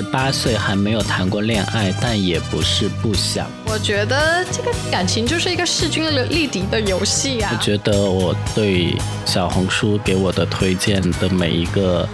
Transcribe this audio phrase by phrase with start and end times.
[0.00, 3.46] 十八岁还没有谈过恋爱，但也不是不想。
[3.66, 7.50] 我觉得这个感情就是一个势均力敌的游戏呀。
[7.52, 8.96] 我觉得我对
[9.26, 12.08] 小红书给我的推荐的每一个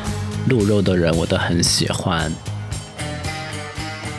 [0.48, 2.28] 鹿肉的人，我都很喜欢。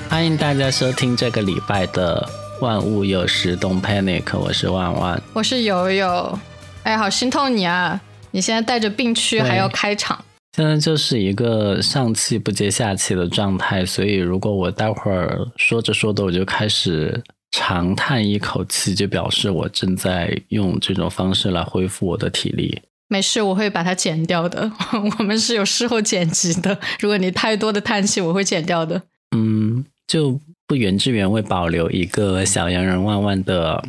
[0.10, 2.26] 欢迎大家收听这个礼拜的
[2.66, 6.40] 《万物有时 Don't Panic》，我是万万，我是友友。
[6.84, 8.00] 哎，好心痛你啊！
[8.32, 10.24] 你现在带着病区还要开场。
[10.58, 22.82] 现在就是一个上气不接下气的状态，所以如果我待会儿说着说着我就开始长叹一口气，就表示我正在用这种方式来恢复我的体力。
[23.08, 24.72] 没事，我会把它剪掉的。
[25.20, 26.80] 我们是有事后剪辑的。
[27.00, 29.04] 如果你太多的叹气，我会剪掉的。
[29.36, 33.84] 嗯，就不原汁原味保留一个小洋人万万的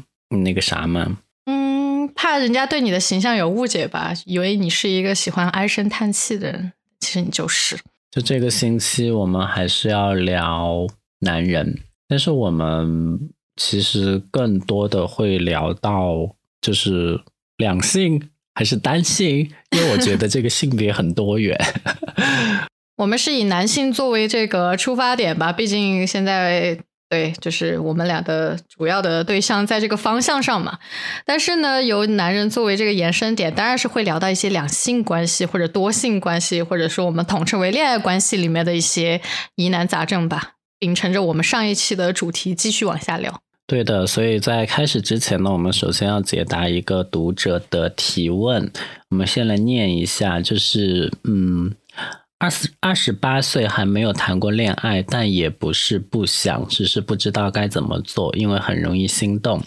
[0.45, 1.17] 那个啥吗？
[2.21, 7.79] 怕人家对你的形象有误解吧，以为你是一个喜欢唉声叹气的人，其实你就是。
[8.11, 10.85] 就这个星期，我们还是要聊
[11.21, 17.21] 男人，但是我们其实更多的会聊到就是
[17.59, 21.57] 两性还是单性，因为我觉得这个性别很多元。
[22.99, 26.81] 我们是以男性作为这个出发点吧，毕竟现在。
[27.11, 30.79] 对，就是我们俩的主要的对象在这个方向上嘛。
[31.25, 39.23] 但是呢，由男人作为这个延伸点，当然是会聊到一些两性关系或者多性关系，或者说我们统称为恋爱关系里面的一些
[39.55, 40.53] 疑难杂症吧。
[40.79, 43.41] 秉承着我们上一期的主题，继续往下聊。
[43.67, 48.71] 对的，所以在开始之前呢，我们首先要解答一个读者的提问。
[49.09, 51.75] 我们先来念一下，就是嗯。
[52.39, 59.61] 二十二十八岁还没有谈过恋爱，但也不是不想，只是不知道该怎么做，因为很容易心动，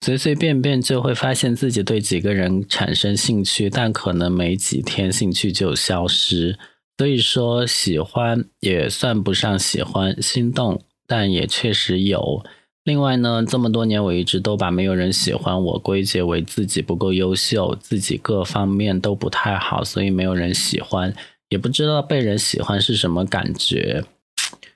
[0.00, 6.58] 随随便便就会发现自己对几个人产生兴趣，但可能没几天兴趣就消失。
[6.96, 12.42] 所以说喜欢也算不上喜欢，心动但也确实有。
[12.84, 21.14] 另外呢，这么多年我一直都把没有人喜欢我归结为自己不够优秀，自己各方面都不太好，所以没有人喜欢。
[21.54, 24.02] 也不知道被人喜欢是什么感觉，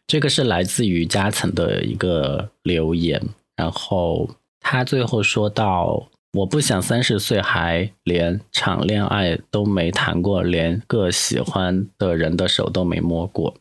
[0.06, 3.20] 这个是来自于加层的一个留言。
[3.56, 4.30] 然后
[4.60, 13.56] 他最后说到：“我不想三十岁还连场恋爱都没谈过，连个喜欢的人的手都没摸过。”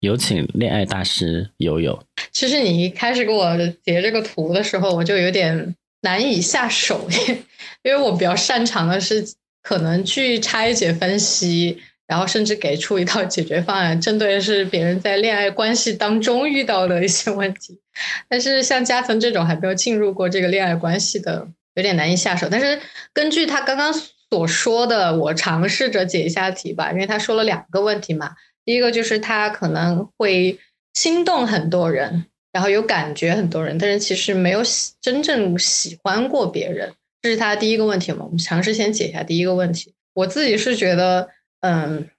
[0.00, 1.98] 有请恋爱大师悠悠。
[2.30, 7.08] 其实你一开始给我截这个图的时候，我就有点难以下手，
[7.82, 9.26] 因为我比较擅长的是
[9.62, 11.78] 可能去拆解分析。
[12.06, 17.80] 然后甚至给出一套解决方案，针对的是别人在恋爱关系当中遇到的一些问题。
[18.28, 22.46] 但是像加藤这种还没有进入过这个恋爱关系的，有点难以下手。
[22.50, 22.78] 但是
[23.14, 23.90] 根据他刚刚
[24.30, 28.32] 所说的，我尝试着解一下题吧，因为他说了两个问题嘛。
[28.66, 30.58] 第一个就是他可能会
[30.92, 36.92] 心动很多人，然后有感觉很多人，但是其实没有喜真正喜欢过别人，
[37.22, 38.24] 这是他第一个问题嘛。
[38.24, 39.94] 我们尝试先解一下第一个问题。
[40.12, 41.30] 我自己是觉得。
[41.66, 42.10] 嗯，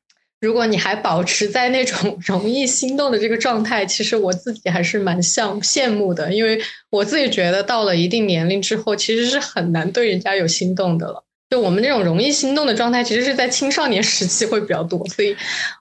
[0.41, 11.23] 如果你还保持在那种 容易心动的这个状态，其实我自己还是蛮像羡慕的，因为我自己觉得到了一定年龄之后，其实是很难对人家有心动的了。
[11.47, 15.37] 就我们这种容易心动的状态，其实是在青少年时期会比较多，所以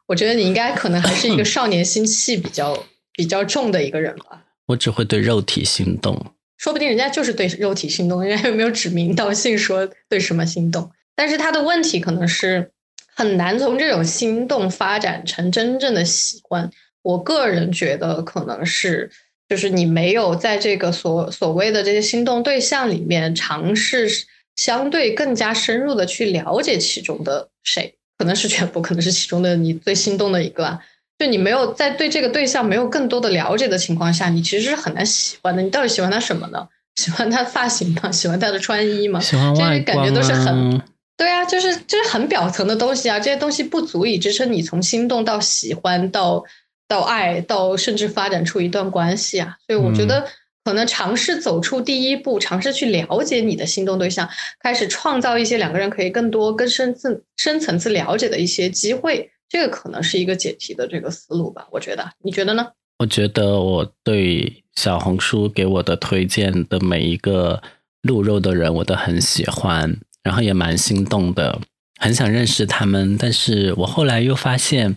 [0.07, 4.45] 我觉得你应该可能还是一个少年心气比较比较重的一个人吧。
[4.67, 10.91] 我只会对肉体心动，说不定人家就是对肉体心动，人家有没有指名道姓说对什么心动？
[11.17, 12.73] 但是他的问题可能是。
[13.15, 16.71] 很难从这种心动发展成真正的喜欢。
[17.03, 19.11] 我个人觉得，可能是
[19.49, 24.09] 就是你没有在这个所所谓的这些心动对象里面尝试
[24.57, 30.67] 相对更加深入的去了解其中的谁，可能是全部，可能是其中的你最心动的一个。
[30.67, 30.81] 啊
[31.17, 35.63] 就你没有在对这个对象没有更多的了解的情况下，你其实是很难喜欢的。
[35.63, 36.67] 你到底喜欢他什么呢？
[36.97, 38.11] 喜欢他发型吗？
[38.11, 39.21] 喜欢他的穿衣吗？
[39.21, 40.13] 喜欢外观
[40.45, 40.83] 很。
[41.17, 46.44] 对啊，就是就是很表层的东西啊，这些东西不足以支撑你从心动到喜欢到
[46.88, 49.56] 到爱到甚至发展出一段关系啊。
[49.67, 50.27] 所以我觉得
[50.65, 54.29] 可能尝试走出第一步，尝试去了解你的心动对象，
[54.59, 61.69] 开始创造一些两个人可以更多更深层深层次了解的一些机会，这个可能是一个解题的这个思路吧。
[61.71, 62.67] 我觉得，你觉得呢？
[62.99, 67.62] 我觉得我对小红书给我的推荐的每一个
[68.03, 69.97] 鹿肉的人，我都很喜欢。
[70.25, 71.61] 然后也蛮心动的，
[72.00, 74.97] 很想认识他们，但是我后来又发现，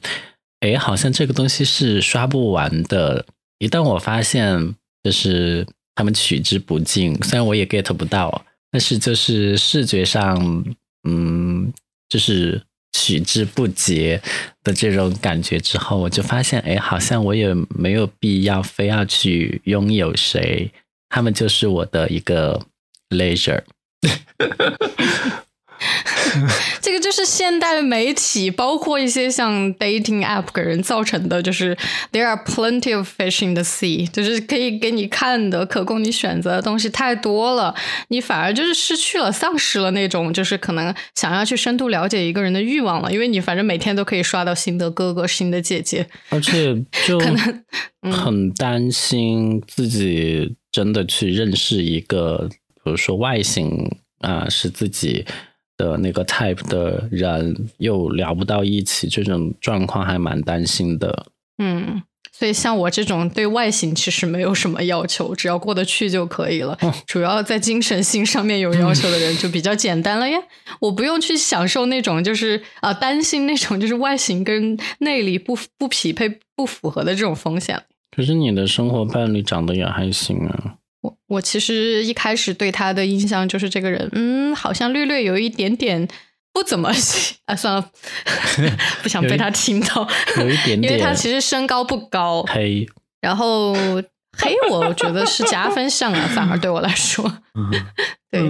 [0.62, 3.25] 哎，好像这个东西是刷不完的。
[3.59, 10.65] 一旦我发现，就是他们取之不尽，虽然我也 get 不到，但是就是视觉上，
[11.07, 11.74] 嗯，
[12.07, 12.62] 就是
[12.94, 14.21] 取之不竭
[14.63, 20.71] 的这种感觉之后，我就发现，哎，好像我也没有必要非要去拥有谁，
[21.09, 22.65] 他们就是我的一个
[23.09, 23.62] leisure。
[26.81, 31.78] 这个就是现代媒体，包括一些像 dating app 给人造成的，就是
[32.12, 37.75] there are plenty of fish in the sea，就是可以给你看的、可供你选择的东西太多了，
[38.07, 46.75] 你反而就是失去了、丧失了那种就是可能想要去深度了解一个人的欲望了，因为你反正每天都可以刷到新的哥哥、新的姐姐，而且
[47.06, 47.63] 就 可能
[48.12, 52.50] 很担心自己真的去认识一个，
[52.84, 55.25] 比如说外形啊是自己。
[55.79, 61.27] 的那个 type 的人又聊不到一起，这种状况还蛮担心的。
[61.59, 66.75] 嗯，所以像我这种对外形其实没有什么要求，只要过得去就可以了。
[67.05, 70.39] 主要在精神性上面有要求的人就比较简单了呀。
[70.79, 77.83] 我不用去享受那种就是啊担心那种就是外形跟内里不不匹配不符合的这种风险。
[78.15, 80.77] 可是你的生活伴侣长得也还行啊。
[81.01, 86.07] 我我其实一开始对他的印象就是这个人，嗯，好像略略有一点点
[86.53, 86.89] 不怎么
[87.45, 87.91] 啊，算了，
[89.03, 90.07] 不想被他听到，
[90.38, 92.88] 有一点点， 因为他其实身高不高，黑，
[93.21, 93.73] 然后
[94.38, 97.23] 黑，我觉得是加分项啊，反而对我来说，
[98.31, 98.41] 对，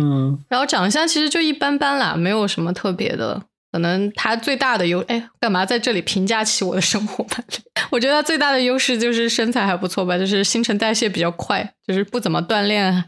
[0.49, 3.43] 然后长相其实就一般般啦，没有什么特别的。
[3.77, 7.57] 可能他最大的优哎，干嘛在这里评价起我的生活伴侣？
[7.91, 13.03] 我觉得他最大的优势就是身材还不错吧，就是新陈代谢比较快，就是不怎么锻炼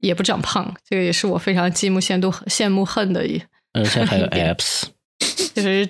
[0.00, 3.40] 也不长胖，这个也是我非常羡慕、羡慕、羡慕恨的一。
[3.72, 4.82] 而且还有 abs，
[5.54, 5.88] 就是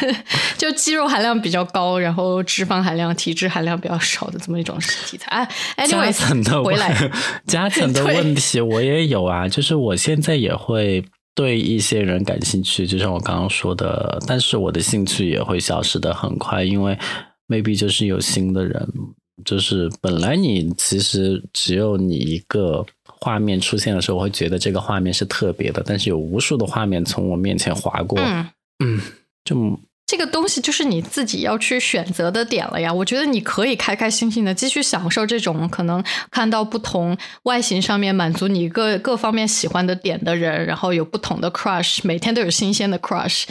[0.56, 5.30] 就肌肉含量比较高，然后脂肪含量、体脂含量比较少的这么一种体材。
[5.30, 6.96] 哎，anyway，回来
[7.46, 11.04] 加层的问题我也有啊，就是我现在也会。
[11.36, 16.98] 对一些人感兴趣，就像我刚刚说的，但是我的兴趣也会消失的很快，因为
[17.46, 18.88] maybe 就是有新的人，
[19.44, 28.18] 就是本来你其实只有你一个画面出现的时候，我会觉得这个画面是特别的，但是有无数的画面从我面前划过，
[28.82, 29.00] 嗯，
[29.44, 29.78] 就。
[30.06, 32.92] 这个东西就是你自己要去选择的点了呀。
[32.92, 43.46] 我觉得你可以开开心心的继续享受这种可能看到不同外形上面满足你各各方面喜欢的点的人，然后有不同的 crush，每天都有新鲜的 crush，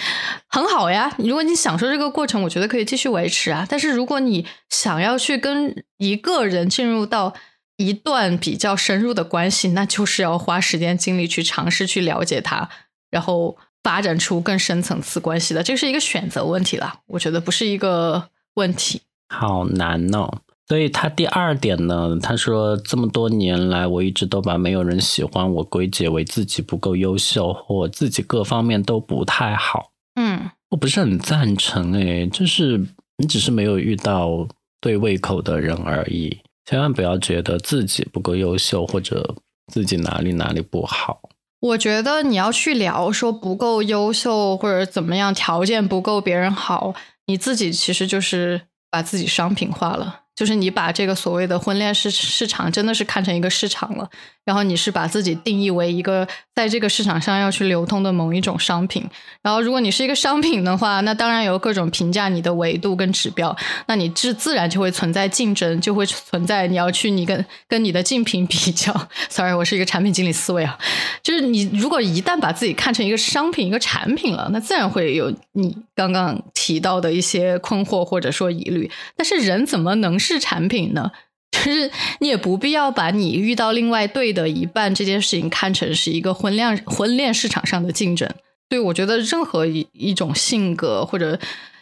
[0.48, 1.14] 很好呀。
[1.18, 3.68] 如果你享受这个过程，我觉得可以继续维持啊。
[3.70, 7.34] 但是如果你想要去跟一个人进入到
[7.76, 12.70] 一段比较深入的关系，那就是要花时间精力去尝试去了解他，
[13.12, 13.58] 然后。
[13.86, 17.02] 发展出更深层次关系的，这是一个选择问题了。
[17.06, 19.00] 我觉得不是一个问题。
[19.30, 20.40] 好难哦。
[20.68, 29.92] 所以他第二点呢，他说这么多年来，我一直都把没有人喜欢我归结为自己不够优秀，或自己各方面都不太好。
[30.16, 32.84] 嗯，我不是很赞成诶，就是
[33.18, 34.48] 你只是没有遇到
[34.82, 36.36] 对胃口的人而已。
[36.66, 39.36] 千万不要觉得自己不够优秀，或者
[39.72, 41.25] 自己哪里哪里不好。
[41.66, 46.94] 我觉得你要去聊说不够优秀或者怎么样，条件不够别人好，
[47.26, 50.22] 你自己其实就是把自己商品化了。
[50.36, 54.10] 就是你把这个所谓的婚恋市市场真的是看成一个市场了，
[54.46, 56.26] 然后你是把自己定义为一个
[56.56, 59.06] 在这个市场上要去流通的某一种商品。
[59.42, 63.56] 然后如果你是一个商品的话，那当然有各种评价你的维度跟指标，
[63.88, 68.92] 那你自自然就会存在竞争，就会存在你要去你跟跟你的竞品比较。
[69.30, 70.78] Sorry，我是一个产品经理思维啊，
[71.22, 78.90] 就是你如果一旦把自己看成一个商品、一个产品了，那自然会有你刚刚提到的一些困惑或者说疑虑。
[79.16, 80.16] 但是人怎么能？
[80.18, 81.12] 是产品呢，
[81.52, 88.30] 就是你也不必要把你遇到另外对的一半这件事情看成是一个婚恋婚恋市场上的竞争。
[88.68, 91.40] 对我觉得任何一一种性格或者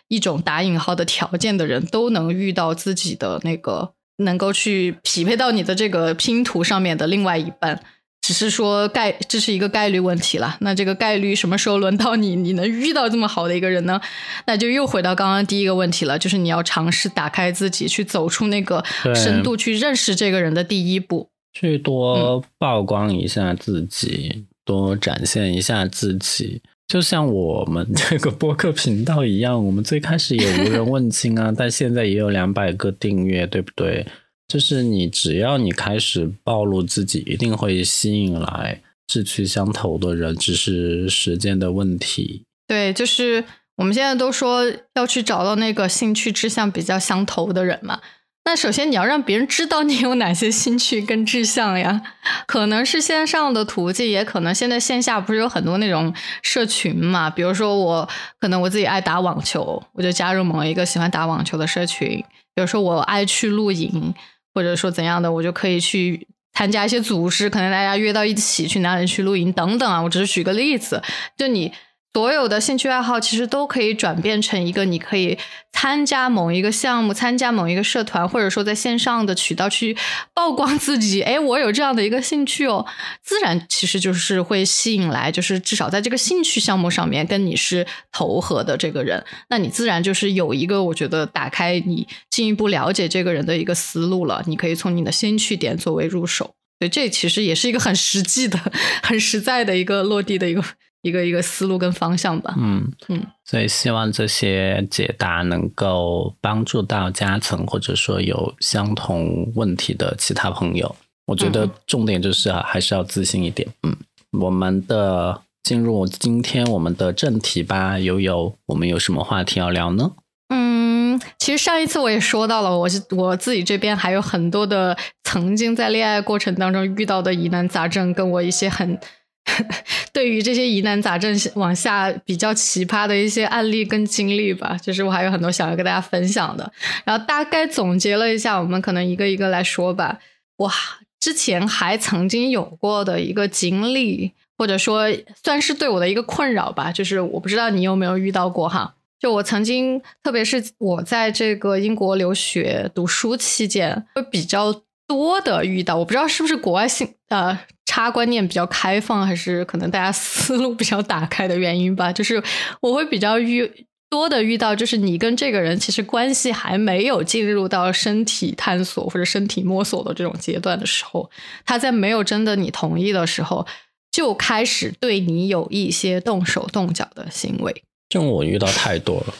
[0.09, 7.83] 一种打引号的条件的人都能遇到自己的那个能够去匹配到你的这个拼图上面的另外一半。
[8.23, 10.55] 只是说概，这是一个概率问题了。
[10.61, 12.37] 那这个概率什么时候轮到你？
[12.37, 13.99] 你能遇到这么好的一个人呢？
[14.47, 18.81] 那就又回到刚刚第一个问题了，就是你要尝试打开自己，去走出那个
[19.13, 21.29] 深度，去认识这个人的第一步。
[21.51, 26.61] 去多曝光一下自己，多展现一下自己。
[26.87, 34.07] 就像我们这个播客频道一样，我们最开始也无人问津啊，但现在也有两百个订阅，对不对？
[34.53, 42.43] 就是你，只要你开始暴露自己，一定会吸引来志趣相投的人，只是时间的问题。
[42.67, 43.43] 对，就是
[43.77, 47.99] 我们现在都说要去找到那个兴趣志向比较相投的人嘛。
[48.45, 52.03] 那首先你要让别人知道你有哪些兴趣跟志向呀，
[52.45, 57.27] 可能是线上的途径，也可能现在线下不是有很多那种社群嘛？
[57.27, 58.07] 比如说我
[58.39, 62.21] 可能我自己爱打网球，我就加入某一个喜欢打网球的社群；
[62.53, 64.13] 比如说我爱去露营，
[64.53, 70.01] 或者说怎样的，我就可以去参加一些组织，可能大家约到一起去哪里去露营等等啊。
[70.01, 71.01] 我只是举个例子，
[71.37, 71.71] 就你。
[72.13, 75.35] 所有的兴趣爱好其实都可以转变成一个，你可以
[75.71, 79.97] 参加某一个项目，参加某一个社团，或者说在线上的渠道去
[80.35, 81.23] 曝光自己。
[81.23, 82.85] 哎，我有这样的一个兴趣哦，
[83.23, 94.43] 自然其实就是会吸引来，就是至少在这个兴趣项目上面跟你是投合的这个人，那你自然就是有一个我觉得打开你进一步了解这个人的一个思路了。
[94.45, 98.59] 你可以从你的兴趣点作为入手，对，这其实也是一个很实际的、
[99.01, 100.63] 很实在的一个落地的一个。
[101.03, 102.55] 一个一个思路跟方向吧。
[102.57, 110.95] 嗯嗯，所以希望这些解答能够帮助到加层，或者说有相同问题的其他朋友。
[111.25, 113.67] 我觉得重点就是啊还是要自信一点。
[113.83, 113.95] 嗯，
[114.39, 117.99] 我们的进入今天我们的正题吧。
[117.99, 120.13] 悠悠，我们有什么话题要聊呢？
[120.47, 128.97] 嗯，其实上一次我也说到了，我是我自己这边还有很多的曾经在恋爱过程当中遇到的疑难杂症，跟我一些很。
[130.13, 136.71] 对于这些疑难杂症往下比较奇葩的一些案例跟经历吧，就是我还有很多想要跟大家分享的。
[137.03, 140.19] 然后大概总结了一下，我们可能一个一个来说吧。
[140.57, 140.71] 哇，
[141.19, 145.07] 之前还曾经有过的一个经历，或者说
[145.43, 148.95] 算是对我的一个困扰吧，就是我不知道你有没有遇到过哈。
[149.19, 157.59] 就我曾经，特别是我在这个英国留学读书期间，会比较多的遇到，我不知道是不是国外性呃。
[157.85, 162.11] 差观念比较开放，还是可能大家思路比较打开的原因吧。
[162.11, 162.41] 就是
[162.81, 163.71] 我会比较遇
[164.09, 171.29] 多的遇到，就是你跟这个人其实关系还没有进入到身体探索或者身体摸索的这种阶段的时候，
[171.65, 173.67] 他在没有征得你同意的时候，
[174.11, 177.83] 就开始对你有一些动手动脚的行为。
[178.09, 179.35] 这种我遇到太多了。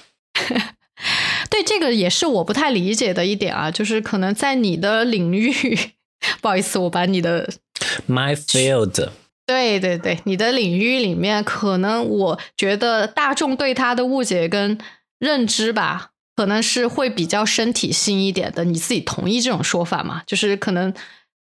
[1.54, 5.54] 对，这个也是我不太理解的一点啊，就是可能在你的领域，
[6.42, 7.48] 不好意思，我把你的。
[8.10, 9.10] My field，
[9.46, 14.80] 对对对，你的领域里面，可能我觉得大众对他的误解跟
[15.20, 18.64] 认知吧，可能是会比较身体性一点的。
[18.64, 20.24] 你自己同意这种说法吗？
[20.26, 20.92] 就是可能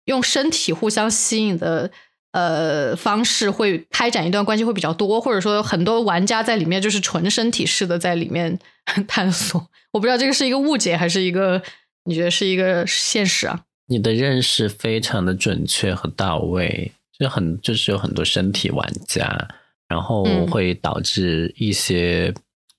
[0.04, 1.90] 用身体互相吸引的
[2.32, 8.58] 呃方式，会开展一段关系会比较多，或者说很多玩家在里面就是纯身体式的在里面
[9.08, 9.70] 探索。
[9.92, 11.62] 我不知道这个是一个误解还是一个
[12.06, 13.64] 你觉得是一个现实啊？
[13.88, 19.50] 你的认识非常的准确和到位，就很就是有很多身体玩家，
[19.90, 22.34] 然后会导致一些，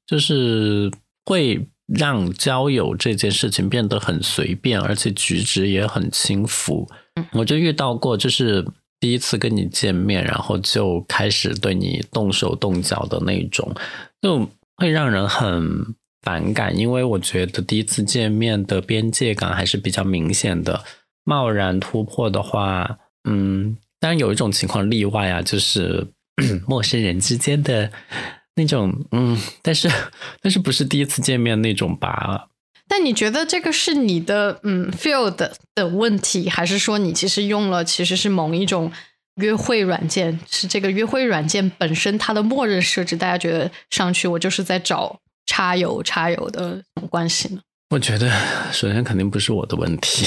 [0.07, 0.91] 就是
[1.27, 6.89] 会让交友这件事情变得很随便，而且举止也很轻浮。
[7.33, 8.67] 我就遇到过，就是
[9.03, 13.75] 第一次跟你见面，然后就开始对你动手动脚的那种，
[14.23, 20.85] 就会让人很反感，因为我觉得第一次见面的边界感还是比较明显的。
[21.25, 22.97] 贸然突破的话，
[23.29, 26.07] 嗯，当然有一种情况例外啊，就是
[26.69, 27.91] 陌生人之间的
[28.55, 29.91] 那种，嗯，但是
[30.41, 32.47] 但是不是第一次见面那种吧？
[32.95, 38.93] 但你觉得这个是你的嗯 field 的问题，还是说你其实用了其实是某一种
[39.37, 40.39] 约会软件？
[40.47, 47.63] 是这个约会软件本身它的默认设置，大家觉得上去我就是在找插友插友的关系呢？
[47.95, 48.31] 我觉得
[48.71, 50.27] 首先肯定不是我的问题。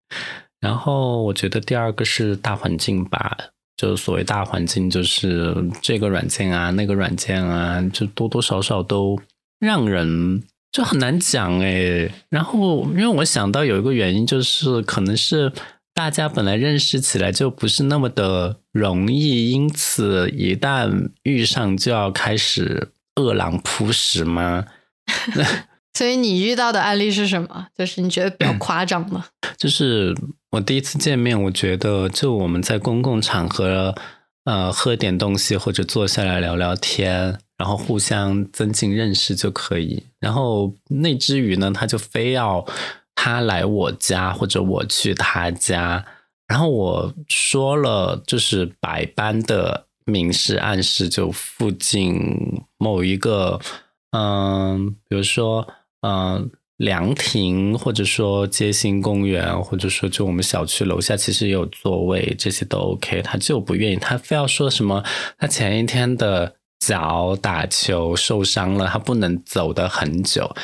[0.58, 3.36] 然后我觉得第二个是大环境吧，
[3.76, 9.20] 就所谓大环境，就是这个软件啊，那个软件啊，就多多少少都
[9.60, 12.10] 让人就很难讲哎。
[12.28, 15.52] 然后因为我想到有一个原因，就是可能是
[15.94, 24.66] 大家本来认识起来就不是那么的容易，因此一旦遇上就要开始饿狼扑食吗？
[25.94, 27.66] 所以你遇到的案例是什么？
[27.76, 29.24] 就是你觉得比较夸张吗？
[29.58, 30.14] 就是
[30.52, 33.92] 我第一次见面，我觉得就我们在公共场合，
[34.44, 40.02] 呃，喝点东西或者坐下来聊聊天，然后互相增进认识就可以。
[40.18, 42.64] 然后那只鱼呢，他就非要
[43.14, 46.02] 他来我家或者我去他家，
[46.46, 53.60] 然后我说了就是百般的明示暗示，就附近某一个，
[54.12, 55.66] 嗯，比如说。
[56.00, 63.20] 嗯，凉亭或者说街心公园，或者说就我们小区楼下其实也有座位，这些都 OK。
[63.20, 65.02] 他就不愿意，他非要说什么
[65.36, 70.54] 他前一天的脚打球受伤了，他不能走的很久。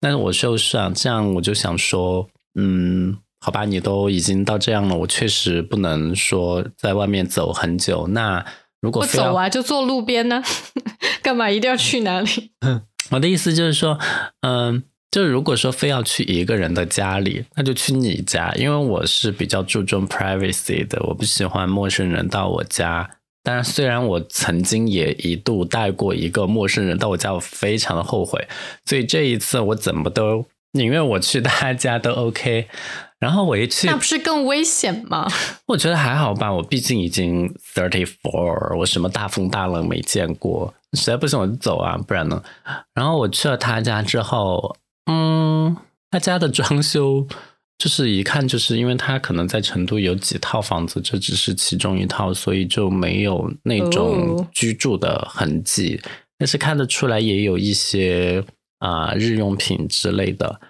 [0.00, 8.06] 但是我受伤，这样我就想说，嗯，好吧，你都已经到这样了，我确实不能说在外面走很久。
[8.08, 8.44] 那
[8.80, 10.42] 如果不走啊，就坐路边呢？
[11.22, 12.50] 干嘛一定要去哪里？
[13.10, 13.98] 我的意思就是说，
[14.40, 23.08] 嗯，就如果说非要去一个人的家里，那就去你家，因为我是比较注重 privacy 的，我不喜欢陌生人到我家。
[23.42, 28.46] 当然，虽然我曾经也一度带过一个陌生人到我家，我非常的后悔。
[28.84, 32.68] 所以这一次我怎么都宁愿我去他家都 OK。
[33.18, 35.28] 然后我一去，那不是更危险吗？
[35.66, 42.42] 我觉得还好吧，我毕竟已经 thirty four，我什么大风大浪没见过，实在不行我就走啊，不然呢？
[42.94, 45.76] 然后我去了他家之后，嗯，
[46.10, 47.24] 他家的装修
[47.82, 56.00] 就是一看就是因为他可能在成都有几套房子，这只是其中一套，所以就没有那种居住的痕迹，
[56.38, 58.44] 但是看得出来也有一些
[58.78, 60.60] 啊日用品之类的。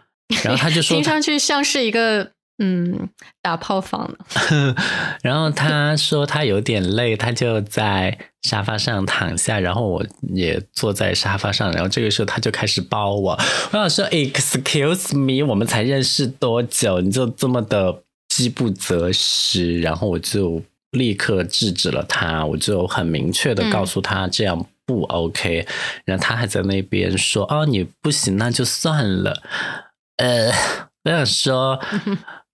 [0.42, 2.32] 然后他就说， 听上去像是一个。
[2.58, 3.08] 嗯，
[3.40, 4.74] 打炮房呢。
[5.22, 13.32] 然后他说他有点累，他就在沙发上躺下，然后我也坐在沙发上，然后这个时候他就开始抱我。
[13.72, 19.80] 我想说，Excuse me，我们才认识多久，你就这么的饥不择食？
[19.80, 25.66] 然后我就立刻制止了他，我就很明确的告诉他这样不 OK。
[26.04, 29.42] 然后他还在那边说：“哦，你不行，那就算了。”
[30.18, 30.52] 呃，
[31.04, 31.80] 我想说。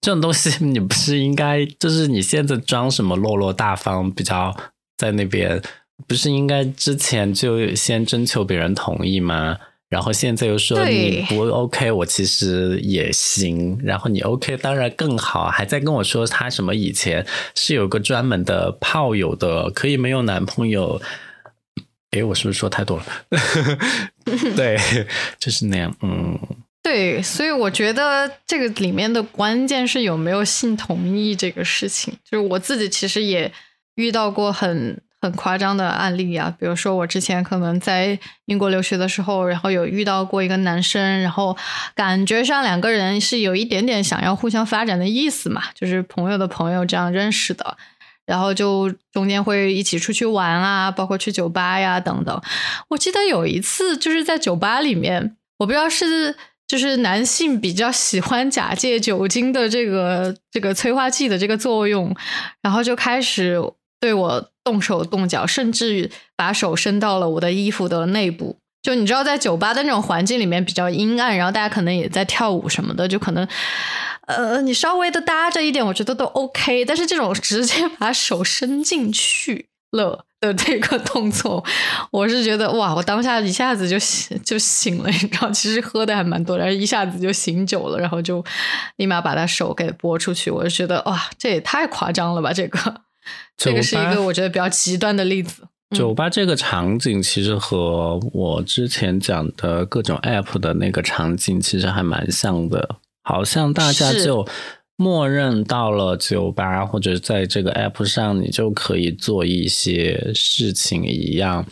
[0.00, 4.56] 这种东西你不是应该就是你现在装什么落落大方，比较
[4.96, 5.60] 在那边，
[6.06, 9.58] 不是应该之前就先征求别人同意吗？
[9.88, 13.78] 然后现在又说你不 OK，我其实也行。
[13.82, 21.00] 然后你 OK 当然更好，还在跟我说他什么以前是有个专门的炮友的，可以没有男朋友。
[22.12, 23.04] 诶，我是不是说太多了？
[24.54, 24.78] 对，
[25.38, 26.38] 就是那样，嗯。
[26.82, 32.14] 对，所以我觉得这个里面的关键是有没有性同意这个事情。
[32.24, 33.52] 就是我自己其实也
[33.96, 41.54] 遇到过很很夸张的案例啊，比如说我之前可能在英国留学的时候，然后有遇到过一个男生，然后
[41.94, 47.76] 感觉上两个人是有一点点想要互相发展的意思嘛，就是朋友的朋友这样认识的，
[48.24, 52.40] 然后就中间会一起出去玩啊，包括去酒吧呀等等。
[52.88, 56.34] 我记得有一次就是在酒吧里面，我不知道是。
[56.68, 62.14] 就是男性比较喜欢假借酒精的这个这个催化剂的这个作用，
[62.62, 63.58] 然后就开始
[63.98, 68.58] 对我动手动脚，甚至把手伸到了我的衣服的内部。
[68.80, 73.46] 就你知道，在酒吧的那种环境里面比较阴暗，然后大家可能也在跳舞什么的，就可能
[74.26, 76.84] 呃，你稍微的搭着一点，我觉得都 OK。
[76.84, 80.24] 但是这种直接把手伸进去了。
[80.40, 81.64] 的这个动作，
[82.12, 88.44] 我是觉得哇，我当下一下子就醒就醒了，你知道，其实喝的还蛮多，然后一下子就醒酒了，然后就
[88.98, 92.52] 立马把他手给拨出去，我就觉得哇，这也太夸张了吧！
[92.52, 92.78] 这个，
[93.56, 95.64] 这个是一个我觉得比较极端的例子。
[95.96, 102.88] 酒吧这个场景其实和我之前讲的各种 app 的那个场景其实还蛮像的，
[103.24, 104.46] 好像大家就。
[105.00, 111.64] 默认到了酒吧或者在这个 app 上，你就可以做一些事情一样。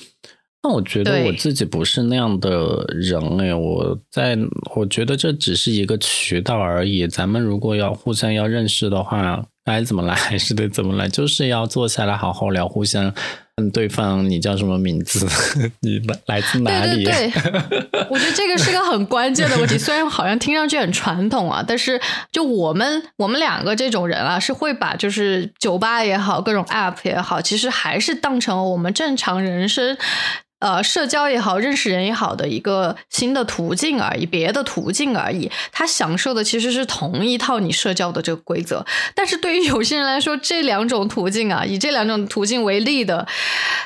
[0.62, 4.38] 那我觉得我自己不是那样的人哎，我在
[4.76, 7.06] 我觉得这只是一个渠道而已。
[7.08, 13.12] 咱们如果要互相要认识的话，该怎么来还是得怎么来，就是要坐下来好好聊，互相。
[13.56, 15.26] 问对方你叫什么名字？
[15.80, 17.04] 你来来自哪里？
[17.04, 19.78] 对对对， 我觉得这个是个很关键的问题。
[19.78, 21.98] 虽然好像听上去很传统啊，但是
[22.30, 29.96] 就我们我们两个这种人啊，是会把就是酒吧也好，各种 app 也好，其实还是当成我们正常人生。
[30.58, 35.50] 呃，社交也好，认识人也好的一个新的途径而已，别的途径而已。
[35.70, 43.26] 他享受的其实是同一套你社交的这个规则，但是对于有些人来说，这两种途径啊，以这两种途径为例的，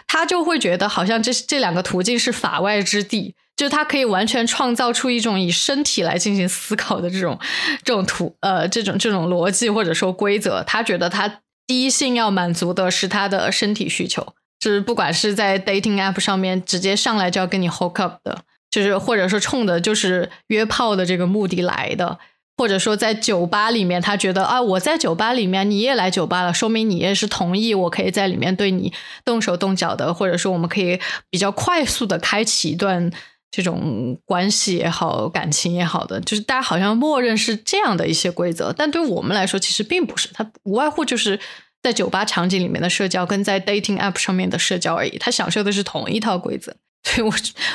[0.06, 7.37] 他就会觉得好像这这两个途径是法外之地，就他可以完全创造出一种以身体来进行思考的这种
[7.85, 10.62] 这种图呃这种这种逻辑或者说规则。
[10.62, 14.35] 他觉得他第一性要满足的是他的身体需求。
[14.61, 22.18] 就是不管是在 dating app 上面直接上来就要跟你 hook up 的，就是或者说冲的就是约炮的这个目的来的，
[22.59, 28.92] 或者说在酒吧里面他觉得啊我在酒吧里面你也来酒吧了，说明你也是同意我可以在里面对你
[29.25, 33.11] 动手动脚的，或者说我们可以比较快速的开启一段
[33.51, 41.40] 这种关系也好，感情也好的，就是大家好像默认是这样的一些规则，但对我们来说其实并不是，它无外乎就是。
[41.83, 46.77] 在酒吧场景里面的社交，跟在 dating app 上面的社交而已，他享受的是同一套规则。
[47.03, 47.35] 所以我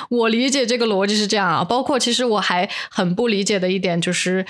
[0.10, 1.64] 我理解这个逻辑是这样啊。
[1.64, 4.46] 包括其实我还很不理解的一点就是，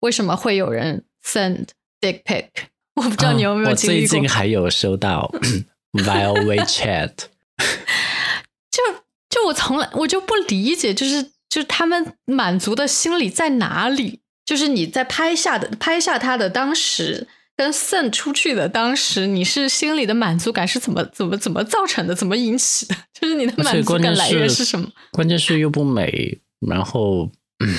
[0.00, 1.68] 为什么会有人 send
[2.00, 2.48] dick pic？
[2.96, 4.08] 我不知道你有没有我经历过。
[4.08, 5.32] 最近还有收到
[5.94, 7.12] via WeChat，
[8.70, 8.82] 就
[9.30, 14.20] 就我从来我就不理解，就是就是他们满足的心理在哪里？
[14.44, 17.26] 就是你在拍下的拍下他的当时，
[17.58, 22.14] 跟 send 出去的当时，你是心里的满足感是怎么怎么怎么造成的？
[22.14, 22.94] 怎么引起的？
[23.20, 24.88] 就是你的满足感来源是是什么？
[25.10, 27.28] 关键是又不美，然后、
[27.64, 27.74] 嗯、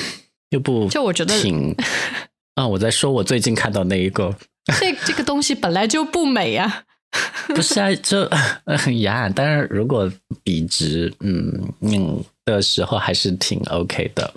[0.49, 1.73] 又不就我觉得挺
[2.55, 4.35] 啊，我在说我最近看到那一个，
[4.81, 6.83] 这这个东西本来就不美啊。
[7.47, 8.29] 不是啊，就
[8.99, 10.11] 呀，但是如果
[10.43, 14.31] 笔直嗯嗯的时候还是挺 OK 的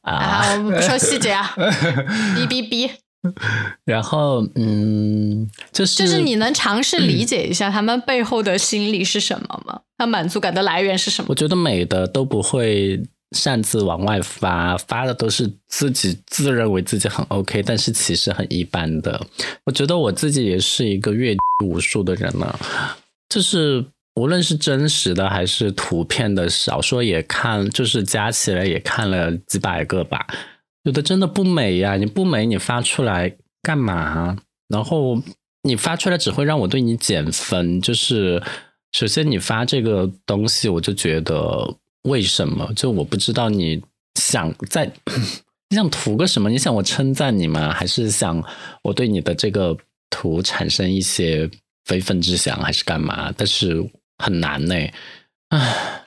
[0.00, 0.12] 啊。
[0.12, 1.52] 啊，我们不说细节啊，
[2.34, 2.90] 哔哔哔，
[3.84, 9.80] 然后嗯，就是就是你能尝试理解一下他们背后的心理是什么吗？
[9.96, 11.34] 他满足感的来源是什么我？
[11.34, 13.02] 觉得美的都不会
[13.32, 19.20] 擅自往外发，发的都是自己自认为自己很 OK，但是其实很一般的。
[19.64, 22.58] 我觉得我自己也是一个阅无数的人呢、
[23.28, 30.26] 就是无论是真实的还是图片的小说也看，就是加起来也看了几百个吧。
[30.88, 34.38] 有的真的不美呀、你不美你发出来干嘛？
[34.68, 35.20] 然后
[35.62, 38.42] 你发出来只会让我对你减分，就是
[38.92, 42.72] 首先你发这个东西，我就觉得为什么？
[42.74, 43.82] 就我不知道你
[44.14, 44.90] 想在
[45.68, 46.48] 你想图个什么？
[46.48, 47.70] 你想我称赞你吗？
[47.70, 48.42] 还是想
[48.82, 49.76] 我对你的这个
[50.08, 51.50] 图产生一些
[51.84, 53.30] 非分之想，还是干嘛？
[53.36, 54.74] 但是很难呢、
[55.50, 56.06] 唉，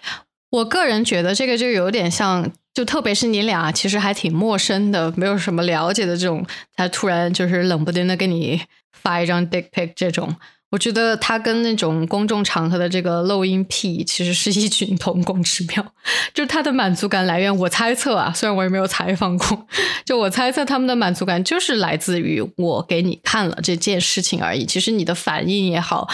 [0.50, 8.62] 我个人觉得这个就有点像，就特别是你俩其实还挺陌生的，没有什么了解的这种，他突然就是冷不丁的给你
[8.93, 10.36] 发一张 dick pic 这种，
[10.71, 15.93] 我觉得他跟那种公众场合的这个漏音癖其实是异曲同工之妙。
[16.34, 19.67] 就他的满足感来源，我猜测啊，虽然我也没有采访过，
[20.05, 24.65] 就我猜测他们的满足感就是来自于我给你看了这件事情而已。
[24.65, 26.07] 其实你的反应也好，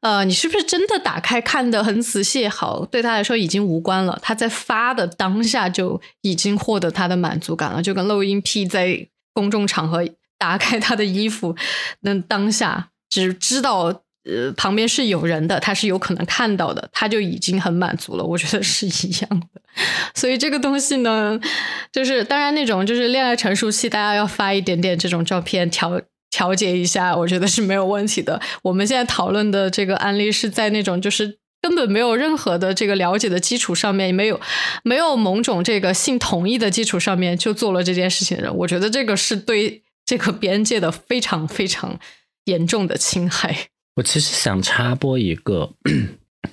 [0.00, 4.18] 呃，你是不是真的打开看的很仔细也好，对他来说已经无关了。
[4.22, 10.02] 他在发的当下就已经获得他的满足感了，就跟漏音癖在公众场合
[10.38, 11.54] 打开他的衣服，
[12.00, 14.02] 那当下只知道。
[14.24, 18.22] 呃，旁边是有人的，他是有可能看到的，他就已经很满足了。
[18.22, 19.60] 我觉得是一样的，
[20.14, 21.40] 所以这个东西呢，
[21.90, 28.40] 就是当然那种就是恋爱成熟期，大家要发一点点这种照片调调节一下，我觉得是没有问题的。
[28.62, 34.40] 我们现在讨论的这个案例是在那种就是根本没有任何的这个了解的基础上面，没有
[34.84, 41.98] 没有某种这个性同意的基础上面就做了这件事情的人，我觉得这个是对这个边界的非常非常
[42.44, 43.68] 严重的侵害。
[43.96, 45.70] 我其实想插播一个，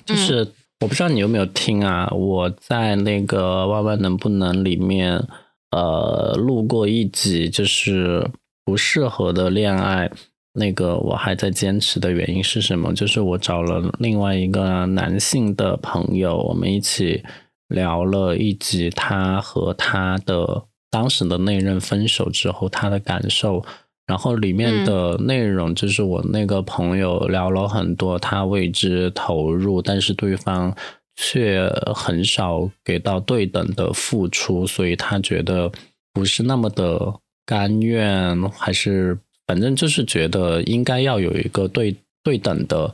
[0.06, 0.46] 就是
[0.82, 2.10] 我不知道你有没有听啊？
[2.12, 5.26] 我在那个《万万能不能》里面，
[5.72, 8.30] 呃，录过一集，就是
[8.66, 10.12] 不适合的恋爱。
[10.54, 12.94] 那个我还在坚持的原因是什么？
[12.94, 17.24] 就是我找了另外一个男性的朋友，我们一起
[17.70, 23.64] 聊了一集他和他的当时的那任分手之后他的感受。
[24.10, 30.76] 然后里面的内容就是我那个朋友聊了很多，他为之投入，但是对方
[31.16, 35.72] 却很少给到对等的付出，所以他觉得
[36.12, 37.14] 不是那么的
[37.46, 42.92] 甘愿，还是反正就是觉得应该要有一个对对等的，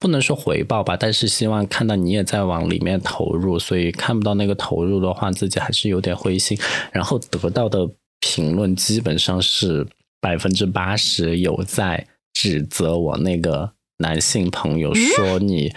[0.00, 6.58] 不能说回报吧，但是希望看到你也在往里面投入，所以看不到那个投入的话，自己还是有点灰心，
[6.92, 7.86] 然后得到的
[8.20, 9.86] 评论基本上是。
[10.20, 15.72] 百分之八十有在指责我那个男性朋友，说你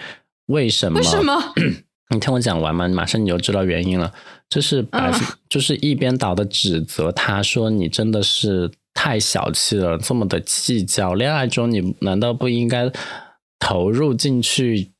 [0.46, 0.98] 为什么？
[0.98, 1.54] 为什么？
[2.12, 2.88] 你听我讲完嘛？
[2.88, 4.12] 马上你就知道原因了。
[4.48, 11.14] 就是百分，就是一边倒的指责他说你真的是太小气了，这么的计较。
[11.14, 12.90] 恋爱中你难道不应该
[13.60, 14.90] 投入进去？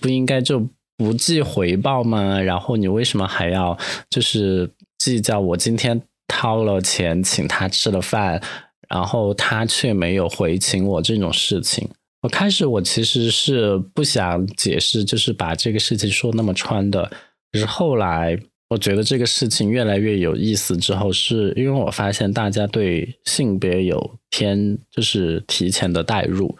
[0.00, 2.40] 不应该就不计回报吗？
[2.40, 3.78] 然后你为什么还要
[4.10, 5.38] 就是计较？
[5.38, 6.02] 我今天。
[6.28, 8.42] 掏了钱请他吃了饭，
[8.88, 11.88] 然后他却没有回请我这种事情。
[12.22, 17.08] 我开始我其实是不想解释，就是把这个事情说那么穿的。
[17.52, 18.36] 可是后来
[18.68, 26.58] 我觉得这个事情越来越有意思之后，是因为我发现大家对性别有偏就是提前的代入，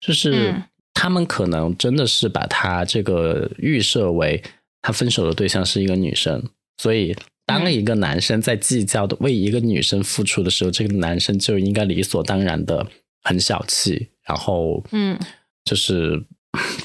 [0.00, 0.52] 就是
[0.92, 4.42] 他们可能真的是把他这个预设为
[4.82, 6.42] 他分手的对象是一个女生，
[6.78, 7.14] 所以。
[7.46, 12.86] 当一个男生在计较的为一个女生付出的时候，这个男生就应该理所当然的
[13.22, 15.18] 很小气，然后嗯，
[15.64, 16.24] 就是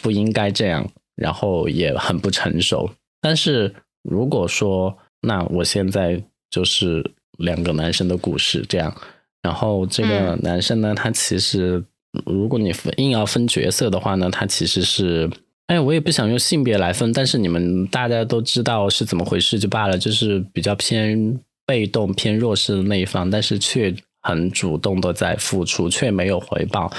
[0.02, 2.91] 不应该这样，然后也很不成熟。
[3.22, 8.95] 但是如果说，那我现在就是两个男生的故事，这样。
[9.41, 11.84] 然后这个男生呢，他其实
[12.26, 15.30] 如果你分硬要分角色的话呢，他其实是，
[15.69, 26.91] 哎，我也不想用性别来分，但是你们大家都知道是怎么回事就罢了，就是比较偏被动、偏弱势的那一方，但是却很主动的在付出，却没有回报。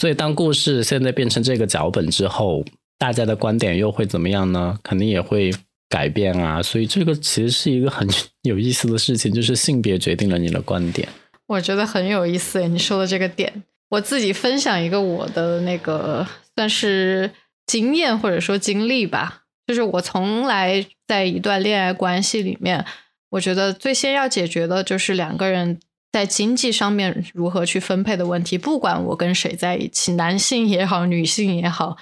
[0.00, 2.64] 所以当故事现在变成这个脚本之后，
[3.00, 4.78] 大家的观点又会怎么样呢？
[4.84, 5.52] 肯定也会
[5.88, 6.62] 改变啊。
[6.62, 8.08] 所以这个其实是一个很
[8.42, 11.08] 有意思的事情，就是性别决定了你的观点。
[11.48, 16.24] 我觉得很有意思，你说的这个点，我自己分享一个我的那个
[16.54, 17.28] 算是
[17.66, 22.84] 经验或者说经历吧，就是我从来在一段恋爱关系里面，
[23.30, 25.80] 我觉得最先要解决的就是两个人
[26.12, 31.96] 在经济上面如何去分配的问题，不管我跟谁在一起，男性也好，女性也好。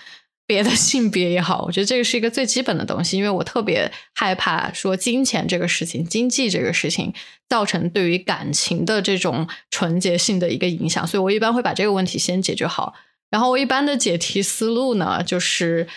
[0.44, 7.14] 别的性别也好，我觉得这个是一个最基本的东西，因为我特别害怕说金钱这个事情、经济这个事情
[7.48, 12.92] 造成对于感情的这种纯洁性的一个影响，所以我一般会把这个问题先解决好。
[13.32, 15.88] 然后我一般的解题思路呢，就是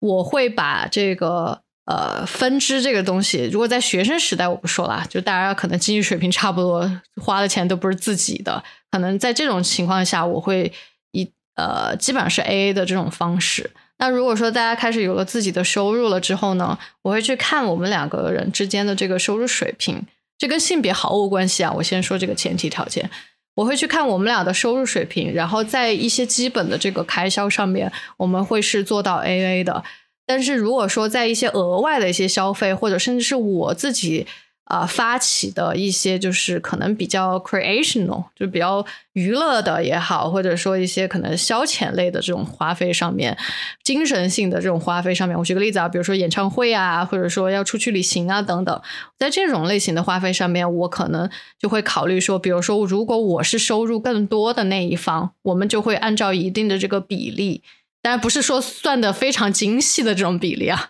[0.00, 10.72] 我会把这个呃分支这个东西，如果在学生时代我不说了，就大家可能经济水平差不多，花的钱都不是自己的，可能在这种情况下，我会
[11.12, 13.70] 以呃基本上是 A A 的这种方式。
[13.98, 20.04] 那如果说大家开始有了自己的收入了之后呢，我会去看我们两个人之间的这个收入水平，
[20.36, 21.72] 这跟性别毫无关系啊。
[21.72, 23.08] 我先说这个前提条件，
[23.54, 29.82] 我会去看我们俩的收入水平，然后在一些基本的这个开销上面，我们会是做到 A A 的。
[30.26, 34.26] 但是如果说在一些额外的一些消费，或者甚至是我自己。
[34.64, 43.36] 啊，发起的一些就是可能比较 creational，就比较娱乐的也好，或者说一些可能消遣类的这种花费上面，
[43.82, 48.82] 精神性的这种花费上面，我举个例子啊，比如说演唱会啊，或者说要出去旅行啊等等，
[49.18, 57.62] 在这种类型的花费上面，我可能就会考虑说，比如说如果我是收入更多的那一方，我们就会按照一定的这个比例，
[58.00, 60.88] 当然不是说算的非常精细的这种比例啊。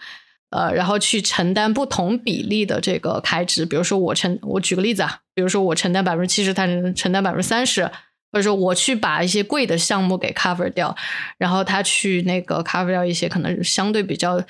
[0.55, 6.65] 呃，然后去承担不同比例的这个开支，比如说我承，我举个例子啊，比如说我承担百分之七十，他
[6.95, 7.85] 承担百分之三十，
[8.31, 10.95] 或者说我去把一些贵的项目给 cover 掉，
[11.39, 14.41] 然后他去那个 cover 掉一些可能相对比较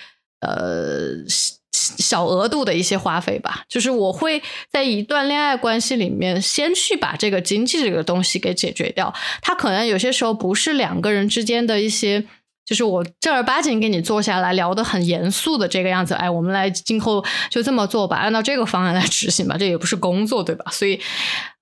[0.41, 1.25] 呃
[1.73, 3.65] 小额度的一些花费吧。
[3.67, 9.15] 就是我会在一段恋爱关系里面，先去把这个经济这个东西给解决掉。
[9.41, 12.27] 他可能有些时候不是两个人之间的一些。
[12.65, 20.65] 就是我正儿八经跟你坐下来聊的很严肃的这个样子，哎，我们来今后就这么做吧，按照这个方案来执行吧，这也不是工作对吧？
[20.71, 20.99] 所以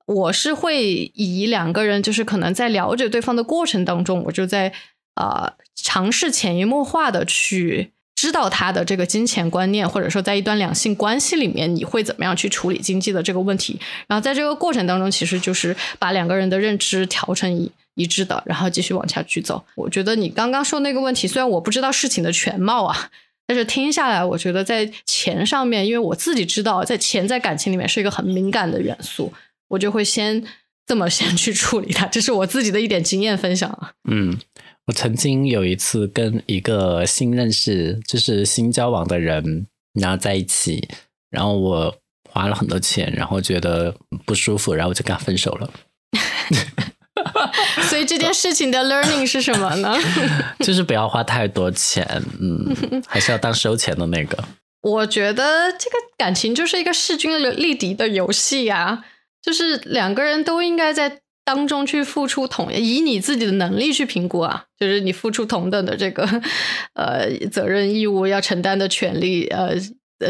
[0.06, 4.72] 我是会以两个人就是可能在了解对方的过程当中，我就在
[5.14, 17.72] 啊尝试潜移默化的去知道他的这个金钱观念，或者说在一段两性关系里面你会怎么样去处理经济的这个问题，然后在这个过程当中，其实就是把两个人的认知调成一。
[17.94, 19.64] 一致的，然后继续往下去走。
[19.74, 23.10] 我觉得你刚刚说那个问题，虽然我不知道事情的全貌啊，
[23.46, 29.32] 但是听下来，我觉得在钱上面，因为我自己知道，在钱在感情里面是一个很敏感的元素，
[29.68, 30.42] 我就会先
[30.86, 32.06] 这么先去处理它。
[32.06, 33.92] 这是我自己的一点经验分享啊。
[34.10, 34.38] 嗯，
[34.86, 40.88] 我曾经有一次跟一个新认识，就是新交往的人，然后在一起，
[41.30, 41.94] 然后我
[42.30, 45.70] 花了很多钱，然后觉得不舒服，然后我就跟他分手了。
[47.88, 49.96] 所以这件事情的 learning 是什么呢？
[50.60, 52.06] 就是不要花太多钱，
[52.40, 54.42] 嗯，还是要当收钱的那个。
[54.82, 59.04] 我觉得这个感情就是一个势均力敌的游戏呀，
[59.40, 66.28] 就是两个人都应该在当中去付出同，以你自己的能力去评估啊，就是你付出同等的这个
[66.94, 69.76] 呃责任义务要承担的权利呃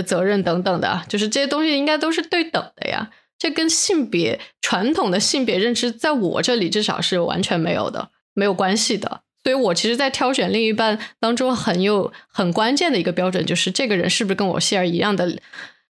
[0.03, 3.11] 责任等等的，就是这些东西应该都是对等的呀。
[3.43, 9.23] 这跟性别传统的性别认知，在我这里至少是完全没有的，没有关系的。
[9.43, 15.37] 所以我其实，在挑选另一半当中，很有很关键的一个标准，就是这个人是不是跟我希尔一样的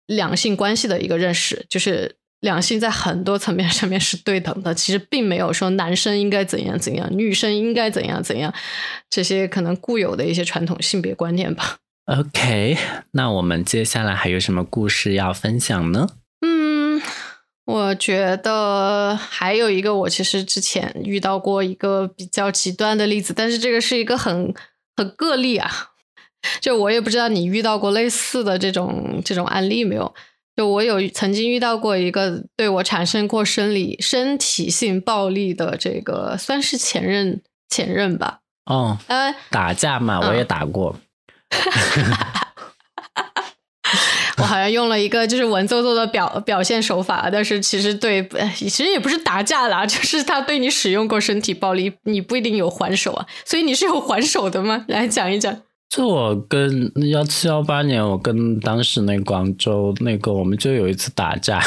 [0.04, 4.74] 两性关系的一个认识，就是两性在很多层面上面是对等的。
[4.74, 8.52] 其实并没有说男生应该怎样怎样，女生应该怎样怎样，
[9.08, 11.78] 这些可能固有的一些传统性别观念吧。
[12.04, 12.76] OK，
[13.12, 16.08] 那我们接下来还有什么故事要分享呢？
[17.68, 24.54] 我觉得还有一个，我其实之前遇到过一个比较极端的例子，但是这个是一个很
[24.96, 25.70] 很个例啊。
[26.60, 30.14] 就我也不知道你遇到过类似的这种这种案例没有？
[30.56, 38.40] 就我有曾经遇到过一个对我产生过生理身体性暴力的这个，算是前任前任吧。
[38.64, 40.96] 哦，呃打架嘛，我也打过。
[40.96, 40.98] 我
[44.48, 53.26] 好像用了一个就是文绉绉的表表现手法，但是其实对， 其实也不是打架啦， 就是他对你使用过身体暴力，你不一定有还手啊。
[53.44, 54.84] 所以你是有还手的吗？
[54.88, 55.54] 来讲一讲。
[55.90, 61.62] 就我跟幺七幺八年，我跟当时那广州那个，我们就有一次打架，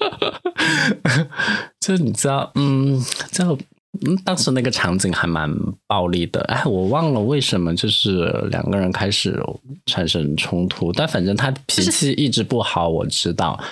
[1.80, 3.58] 就你知道，嗯，就
[4.04, 5.50] 嗯，当时那个场景还蛮
[5.86, 6.40] 暴力的。
[6.42, 9.40] 哎，我忘了为什么，就是两个人开始
[9.86, 13.62] 产生冲突，但反正他脾气一直不好，我知道。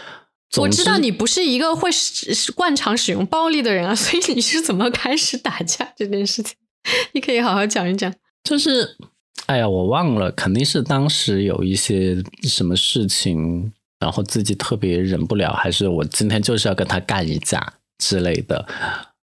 [0.56, 6.54] 我知道你不是一个会使惯常使用暴力的人啊，所以你是怎么开始打架这件事情？
[7.12, 8.12] 你可以好好讲一讲。
[8.44, 8.96] 就是。
[9.46, 18.66] 哎呀，我忘了，肯定是当时有一些什么事情，然后自己特别忍不了，还是我今天就是要跟他干一架之类的。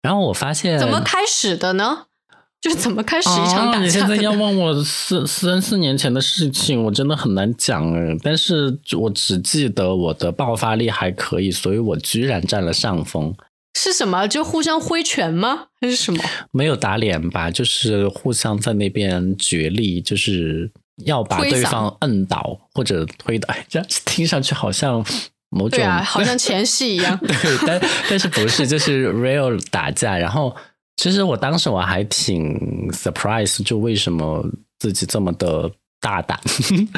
[0.01, 2.05] 然后我发现怎么开始的呢？
[2.61, 3.79] 就是怎么开始一场打架？
[3.79, 8.15] 你现在要问我四三四年前的事情，我真的很难讲哎。
[8.21, 13.33] 但是我只记得我的爆发力还可以，所以我居然占了上风。
[13.73, 14.27] 是什么？
[14.27, 15.67] 就互相挥拳吗？
[15.81, 16.23] 还是什么？
[16.51, 20.69] 没有打脸吧，就是互相在那边角力，就是
[21.05, 23.51] 要把对方摁倒或者推倒。
[23.67, 25.03] 这听上去好像
[25.51, 27.15] 某种，对啊，好像 前戏一样。
[27.19, 30.17] 对，但但是不是，就是 real 打架。
[30.17, 30.55] 然后
[30.97, 34.43] 其实我当时我还挺 surprise，就为什么
[34.79, 36.39] 自己这么的大胆。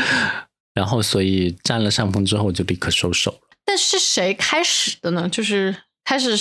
[0.74, 3.36] 然后所以占了上风之后就立刻收手。
[3.66, 5.28] 但是谁开始的呢？
[5.28, 5.76] 就是。
[6.06, 6.36] 开始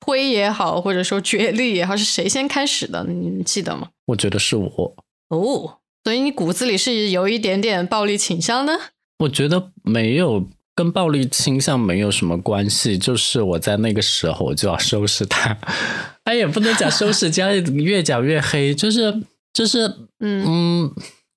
[0.00, 3.04] 推也好，或者说角力也好，是谁先开始的？
[3.04, 3.90] 你记得吗？
[4.06, 4.96] 我觉得是我
[5.28, 8.76] 哦，所以你骨子里是有一点点暴力倾向的。
[9.20, 15.58] 我觉得没有跟暴力倾向没有什么关系，就是我在那个时候我就要收拾他。
[16.22, 18.72] 哎，也不能讲收拾， 这样越讲越黑。
[18.72, 19.88] 就是就是
[20.20, 20.92] 嗯嗯，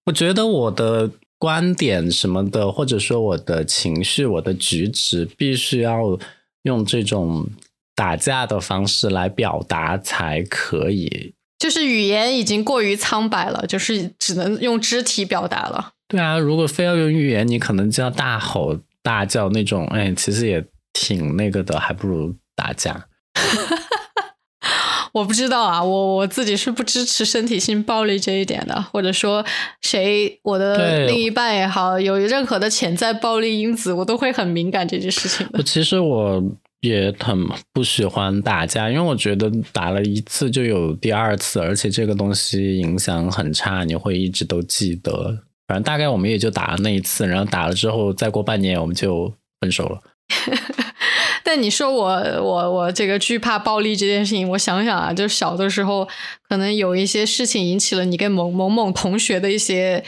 [0.05, 6.19] 我觉得我的观点什么的，或者说我的情绪、我的举止，必须要。
[6.63, 7.47] 用这种
[7.95, 15.93] 打架的方式来表达才可以，就是语言已经过于苍白了，就是只能用肢体表达了。
[16.09, 23.05] 对啊，如果非要用语言，你可能就要大吼大叫那种，哎，其实也挺那个的，还不如打架。
[25.11, 29.43] 我不知道啊，我我自己是不支持身体性暴力这一点的，或者说
[29.81, 35.61] 谁我的另一半也好，有任何的潜在暴力因子，我都会很敏感这件事情的。
[35.65, 36.43] 其实我
[36.81, 45.39] 也很不喜欢打架，因为我觉得打了一次就有第二次，而且这个东西影响很差，你会一直都记得。
[45.69, 50.01] 反正大概我们也就打了那一次，然后打了之后再过半年我们就分手了。
[51.45, 52.07] 但你说我
[52.41, 56.07] 我我这个惧怕暴力这件事情，我想想啊，就小的时候
[56.47, 60.03] 可能有一些事情引起了你跟某某某同学的一些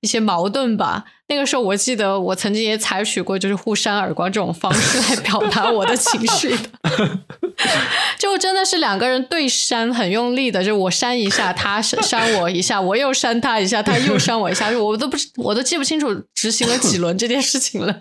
[0.00, 1.04] 一些矛盾吧。
[1.28, 6.58] 那个时候我记得我曾经也采取过就是互扇耳光这种方式来表达我的情绪的。
[8.18, 17.98] 就真的是两个人对扇很用力的，就我扇一下，他扇我一下，我又扇他一下，他又扇我一下，我都不我都记不清楚执行了几轮这件事情了。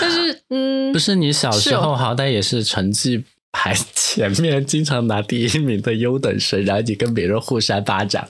[0.00, 8.28] 但是，嗯，不是你小时候好歹也是成绩排 前面，经常拿第一名的优等生，然后你跟别人互扇巴掌，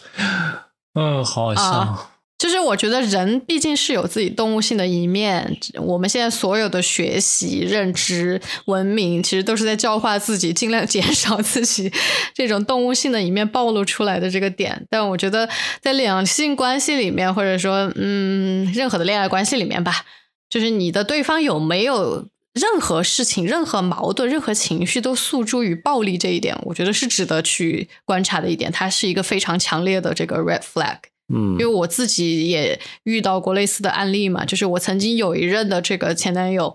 [0.95, 2.11] 嗯，好好笑。
[2.39, 11.93] 就是我觉得人毕竟是有自己动物性的一面，我们现在所有的学习、认知、文明，其实都是在教化自己，尽量减少自己
[12.33, 14.87] 这种动物性的一面暴露出来的这个点。
[14.89, 15.49] 但我觉得
[15.81, 20.05] 在两性关系里面，或者说嗯，任何的恋爱关系里面吧，
[20.49, 28.71] 就是你的对方有没有任何事情、任何矛盾、任何情绪都诉诸于暴力这一点，我觉得是值得去观察的一点。
[28.71, 30.99] 它是一个非常强烈的这个 red flag。
[31.33, 36.75] 嗯，因为我自己也遇到过类似的案例嘛，就是我曾经有一任的这个前男友，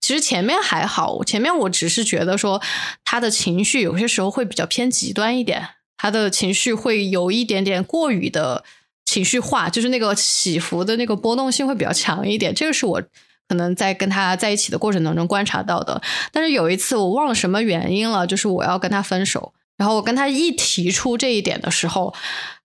[0.00, 2.60] 其实前面还好，前面我只是觉得说
[3.04, 8.62] 他的情绪有些时候会比较偏极端一点，他的情绪会有一点点过于的
[9.06, 13.02] 情绪化，就是那个起伏的那个波动性会比较强一点，这个是我
[13.48, 16.02] 可能在跟他在一起的过程当中观察到的。
[16.30, 19.54] 但是有一次我忘了什么原因了，就是我要跟他分手。
[19.76, 22.14] 然后我跟他一提出这一点的时候，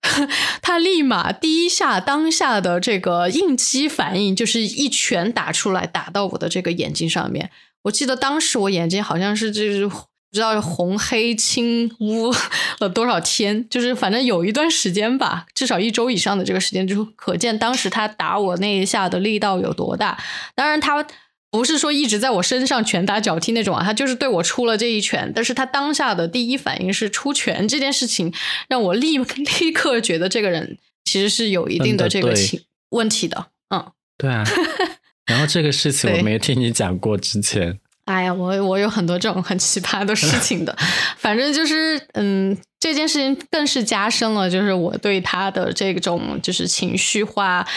[0.62, 7.50] 他立马第一下当下的这个应激反应就是一拳打出来，打到我的这个眼睛上面。
[7.83, 12.31] 我记得当时我眼睛好像是就是不知道红黑青乌
[12.79, 20.17] 了多少天，就是反正有一段时间吧，至少一周以上的这个时间，就可见当时他打我那一下的力道有多大。
[20.56, 21.06] 当然他。
[21.52, 28.33] 不是说一直在我身上拳打脚踢那种啊，他就是对我出了这一拳，但是他当下的第一反应是出拳这件事情，
[28.67, 29.17] 让我立
[29.60, 34.43] 立刻觉得这个人其实是有一定的这个情问题的，嗯，对啊，
[35.25, 37.79] 然后这个事情我没听你讲过之前。
[38.10, 40.75] 哎呀，我我有很多这种很奇葩的事情的，
[41.15, 47.67] 反正就是嗯，这件事情更是加深了，就是我对他的这种就是情绪化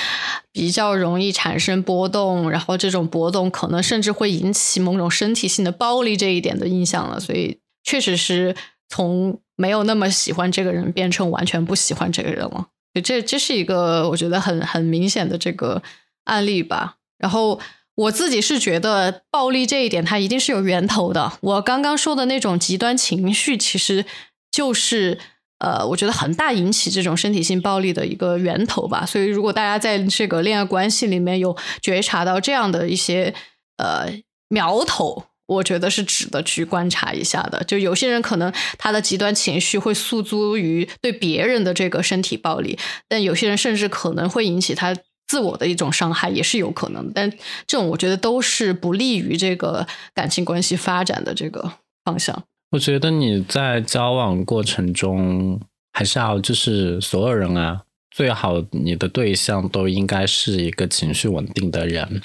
[0.50, 8.56] 比较容易产生波动，然后这种波动可能甚至会引起某种身体性的暴力这一点的印象了，所以确实是
[8.88, 12.68] 从没有那么喜欢这个人变成完全不喜欢这个人了，
[13.04, 15.82] 这这是一个我觉得很很明显的这个
[16.24, 17.60] 案例吧，然后。
[18.02, 21.32] 我自己是觉得暴力这一点，它一定是有源头的。
[21.40, 24.04] 我刚刚说的那种极端情绪，其实
[24.50, 25.18] 就是
[25.58, 29.06] 呃，我觉得很大引起这种身体性暴力的一个源头吧。
[29.06, 33.32] 所以，如果大家在这个恋爱关系里面有觉察到这样的一些
[33.76, 34.12] 呃
[34.48, 37.62] 苗头，我觉得是值得去观察一下的。
[37.62, 42.76] 就有些人可能他的极端情绪会诉诸于对别人的这个身体暴力，
[43.08, 44.96] 但有些人甚至可能会引起他。
[45.32, 47.30] 自我的一种伤害也是有可能，但
[47.66, 51.72] 这种我觉得都是不利于这个感情关系发展的这个
[52.04, 52.44] 方向。
[52.72, 55.58] 我觉得你在交往过程中
[55.94, 57.80] 还是要就是所有人啊，
[58.10, 62.20] 最好你的对象都应该是一个情绪稳定的人。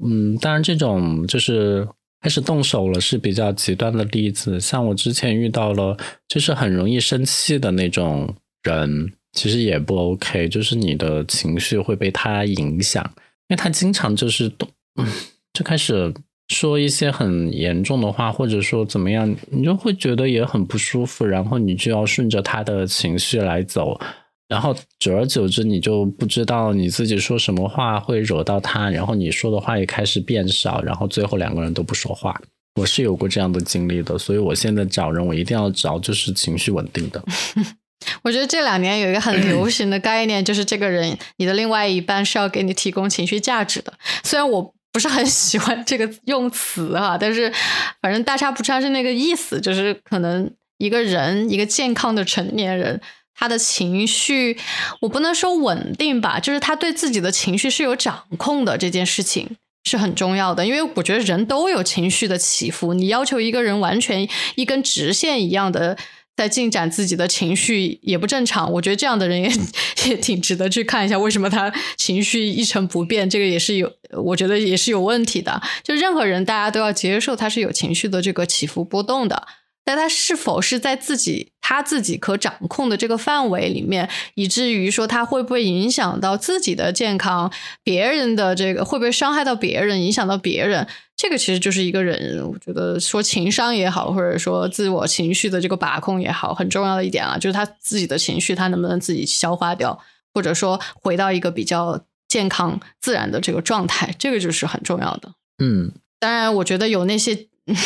[0.00, 1.88] 嗯，当然这种就是
[2.20, 5.96] 开始动手了是比较极端的例子，像我之前遇到了
[6.28, 8.32] 就是很容易生气的那种
[8.62, 9.12] 人。
[9.36, 13.04] 其实也不 OK，就是你的情绪会被他影响，
[13.48, 14.50] 因为他经常就是
[14.98, 15.06] 嗯，
[15.52, 16.12] 就开始
[16.48, 24.00] 说一些很严重的话，或者说怎么样，你就会觉得也很不舒服，然后你就要顺着他的情绪来走，
[24.48, 32.40] 然后久而久之，你就不知道你自己说什么话会惹到他，然后你说的话也开始变少，然后最后两个人都不说话。
[32.80, 37.22] 我是有过这样的经历的，所以我现在找人，我一定要找就是情绪稳定的。
[38.22, 43.92] 我觉得这两年有一个很流 行的概念，就是这个人，你的另外一半是要给你提供情绪价值的。
[44.22, 47.52] 虽然我不是很 喜欢这个用词啊，但是
[48.00, 53.00] 反正大差不差是那个意思，就是可能一个人，一个健康的成年人，
[53.34, 54.56] 他的情绪，
[55.00, 60.66] 我不能说稳定吧，就是他对自己的情绪是有掌控的，这件事情是很重要的。
[60.66, 65.96] 因为我觉得人都有情绪的起伏，你要求一个人完全一根直线一样的。
[66.36, 69.50] 在进展自己的情绪也不正常，我觉得这样的人也
[70.10, 73.90] 也挺值得去看一下，为什么他情绪一成不变，这个也是有，
[74.22, 75.62] 我觉得也是有问题的。
[75.82, 79.46] 就任何人，大家都要接受他是有情绪的这个起伏波动的。
[79.88, 87.52] 但他是否是在自己他自己可掌控的这个范围里面，以至于说他会不会影响到自己的健康，
[87.84, 90.88] 别人的这个会不会伤害到别人，影响到别人？
[91.16, 99.98] 这个其实就是一个人，我觉得说情商也好，或者说自我情绪的这个把控也好，很重要的一点啊，就是他自己的情绪他能不能自己消化掉，
[100.34, 105.32] 或者说回到一个比较健康自然的这个状态，这个就是很重要的。
[105.58, 107.46] 嗯，当然，我觉得有那些。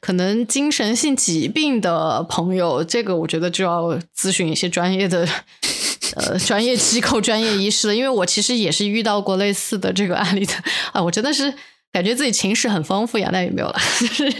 [0.00, 5.28] 可能精神性疾病的朋友，这个我觉得就要咨询一些专业的
[6.14, 7.94] 呃专业机构、专业医师了。
[7.94, 10.54] 因为我其实也是遇到过类似的这个案例的
[10.92, 11.52] 啊，我真的是
[11.92, 14.32] 感觉自己情史很丰富呀，那也没有了， 就是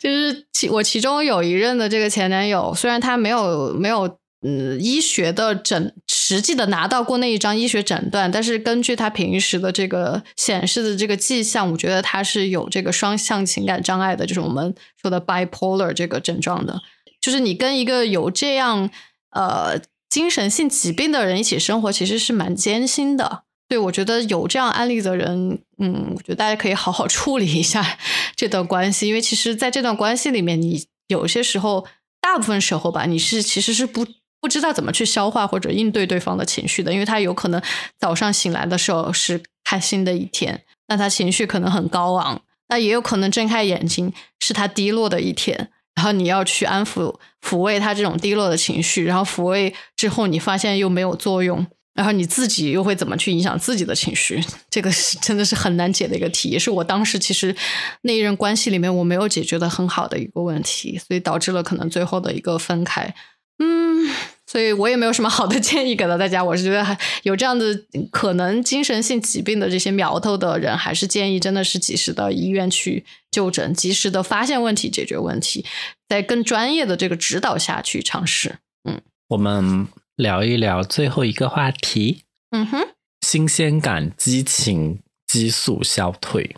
[0.00, 4.18] 就是其我其中有一任的这个前男友，虽然他没有没有。
[4.42, 16.80] 嗯，医学的诊实际的拿到过那一张医学诊断，但是根据他平时的这个显示的这个迹象，我觉得他是有这个双向情感障碍的，就是我们说的 bipolar 这个症状的。
[17.20, 18.88] 就是你跟一个有这样
[19.30, 23.45] 呃精神性疾病的人一起生活，其实是蛮艰辛的。
[23.68, 27.98] 对我觉得有这样案例的人，嗯，我觉得大家可以好好处理一下
[28.36, 31.86] 这段关系，因为其实在这段关系里面，你有些时候，
[32.20, 34.06] 大部分时候吧，你是其实是不。
[34.38, 37.60] 不知道怎么去消化或者应对对方的情绪的，因为他有可能
[37.98, 42.38] 早上醒来的时候是开心的一天，那他情绪可能很高昂；
[42.68, 51.66] 那也有可能睁开眼睛是他低落的一天，然后你要去安抚、抚慰他这种低落的情绪，然后抚慰之后你发现又没有作用，
[51.96, 54.40] 然后你自己又会怎么去影响自己的情绪？
[54.70, 57.56] 这个是真的是很难解的一个题，也是我当时其实
[58.02, 63.14] 那一任关系里面我没有解决的很好的一个问题，所以导致了可能最后的一个分开。
[63.58, 64.14] 嗯。
[64.48, 66.42] 所以我也没有什么好的建议给到大家。
[66.42, 67.76] 我是觉得还有这样的
[68.12, 75.64] 可能精神性疾病的这些苗头的人，还是建议真的是及时到医院去就诊，及时的发现问题，解决问题，
[76.08, 78.58] 在更专业的这个指导下去尝试。
[78.88, 82.22] 嗯，我们聊一聊最后一个话题。
[82.50, 82.88] 嗯哼，
[83.20, 86.56] 新鲜感、激情、激素消退。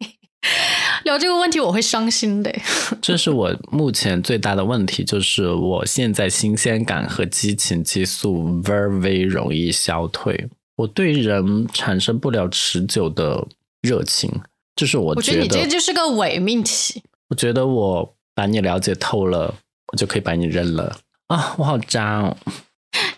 [1.04, 2.54] 聊这个问题我会伤心的。
[3.00, 13.46] 这是我目前最大的问题，就是我现在新鲜感和激情激素 very 容易消退，我对人产生不了持久的
[13.82, 14.40] 热情。
[14.76, 17.02] 就是我我觉得你这就是个伪命题。
[17.28, 19.54] 我觉得我把你了解透了，
[19.92, 21.54] 我就可以把你扔了啊！
[21.58, 22.36] 我好渣哦。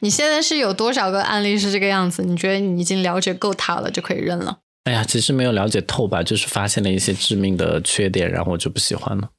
[0.03, 2.25] 你现在是有多少个案例是这个样子？
[2.25, 4.59] 你觉得你已经了解够他了，就可以认了？
[4.83, 9.31] 哎呀，其实没有了解透吧，就是发现了一些致命的缺点，然后我就不喜欢了。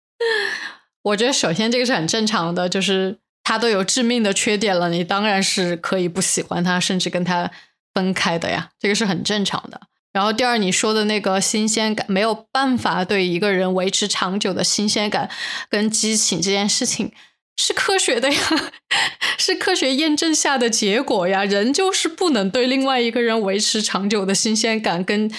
[1.02, 7.50] 我觉得首先这个是很正常的，就是他都有致命的缺点了，你当然是可以不喜欢他，甚至跟他
[7.94, 9.80] 分开的呀，这个是很正常的。
[10.12, 15.30] 然后第二，你说的那个新鲜感，没有办法对一个人维持长久的新鲜感
[15.70, 17.12] 跟激情这件事情。
[17.58, 18.40] 是科学的呀，
[19.38, 21.44] 是科学验证下的结果呀。
[21.44, 25.30] 人就是不能对另外一个人维持长久的新鲜感，跟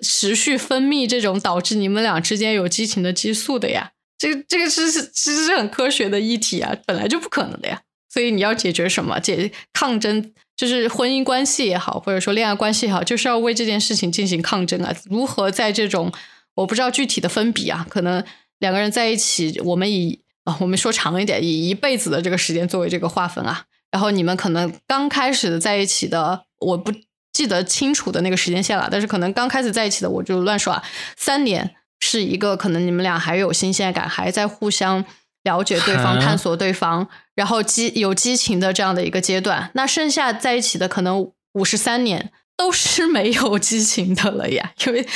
[0.00, 3.90] 持续分泌这种导致你们俩之间有激情的激素的呀。
[4.16, 7.82] 这个这个是其实是很科学的议题啊，本来就不可能的呀。
[8.08, 9.18] 所以你要解决什么？
[9.18, 14.94] 解抗争，就是婚姻关系也好，或者说恋爱关系也好，就是要为这件事情进行抗争啊。
[15.10, 16.12] 如何在这种
[16.54, 18.24] 我不知道具体的分比啊，可能
[18.60, 20.20] 两个人在一起，我们以。
[20.44, 23.64] 啊，我们说长一点，以一辈子的这个时间作为这个划分啊。
[23.90, 26.92] 然后你们可能刚开始在一起的，我不
[27.32, 30.82] 记得清楚的那个时间线了，但是可能刚开始在一起的，我就乱说啊。
[31.16, 35.04] 三年是一个可能你们俩还有新鲜感，还在互相
[35.44, 39.70] 了解对方、探索对方，然后激有激情的这样的一个阶段。
[39.74, 45.06] 那剩下在一起的可能五十三年都是没有激情的了呀，因为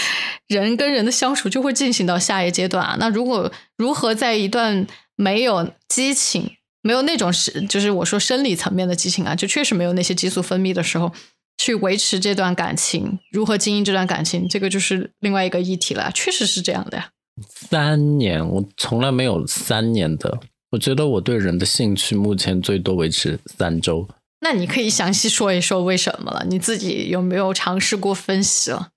[0.46, 2.96] 人跟人的相处就会进行到下一阶段啊。
[3.00, 4.86] 那如果如何在一段
[5.20, 6.48] 没有激情，
[6.80, 11.12] 没有那种是，就是我说生理层面的激情啊，就确实没有那些激素分泌的时候，
[11.58, 16.12] 去维持这段感情，如何经营这段感情，这个就是另外一个议题了。
[16.14, 17.08] 确实是这样的呀。
[17.42, 20.38] 三年，我从来没有三年的。
[20.70, 24.08] 我觉得我对人的兴趣目前最多维持三周。
[24.40, 26.44] 那你可以详细说一说为什么了？
[26.48, 28.90] 你自己有没有尝试过分析了？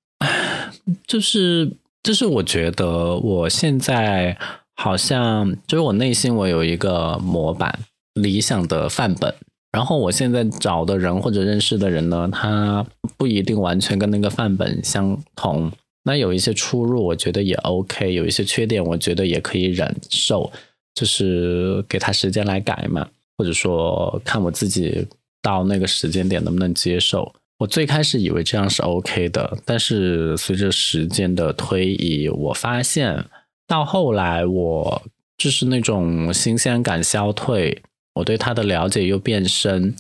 [1.07, 1.71] 就是，
[2.03, 4.37] 就是我觉得我现在。
[4.75, 7.79] 好像就是我内心我有一个模板，
[8.15, 9.33] 理想的范本。
[9.71, 15.71] 然后我现在找的人或者认识的人呢，他不一定完全跟那个范本相同。
[16.03, 20.51] 那有一些出入，我觉得也 OK；有一些缺点，我觉得也可以忍受。
[20.93, 23.07] 就是给他时间来改嘛，
[23.37, 25.07] 或者说看我自己
[25.41, 27.33] 到那个时间点能不能接受。
[27.59, 33.23] 我最开始以为这样是 OK 的，但是随着时间的推移，我发现。
[33.71, 35.01] 到后来，我
[35.37, 37.81] 就是那种新鲜感消退，
[38.15, 39.95] 我对他的了解又变深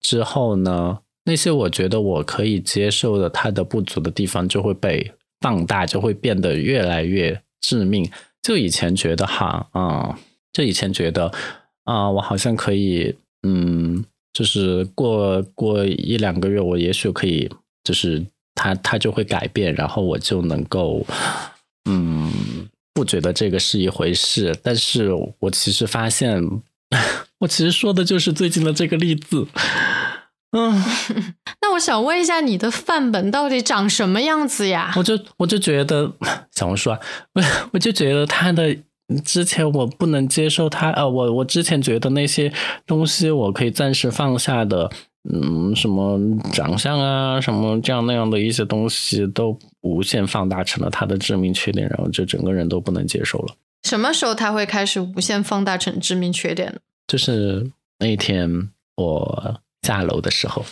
[0.00, 5.10] 之后呢，那些我觉得我可以接受的他的不足的地方就会被
[5.40, 8.08] 放大，就会变得越来越致命。
[8.44, 10.16] 就以前觉得哈，啊，
[10.52, 11.32] 就以前觉得
[11.82, 13.12] 啊，我好像可以，
[13.42, 17.50] 嗯，就是过过一两个月，我也许可以，
[17.82, 18.24] 就是
[18.54, 21.04] 他他就会改变，然后我就能够，
[21.90, 22.30] 嗯。
[22.96, 26.42] 不觉得这个是一回事，但是我其实发现，
[27.40, 29.46] 我其实说的就是最近的这个例子。
[30.52, 30.82] 嗯，
[31.60, 34.94] 那我想问一下，你的范本到底长什么样子呀？
[34.96, 36.10] 我就我就觉得
[36.52, 36.98] 小红书啊，
[37.34, 37.42] 我
[37.74, 38.74] 我就觉得他的
[39.22, 42.50] 之前我不能接受他，呃，我我之前觉得那些
[42.86, 44.90] 东西我可以暂时放下的。
[45.32, 46.18] 嗯，什么
[46.52, 53.54] 长相啊，什么这样那样的一些东西，都无限放大成了他的致命缺点，然后就整个人都不能接受了。
[53.82, 56.78] 什么时候他会开始无限放大成致命缺点呢？
[57.08, 60.64] 就是那一天我下楼的时候，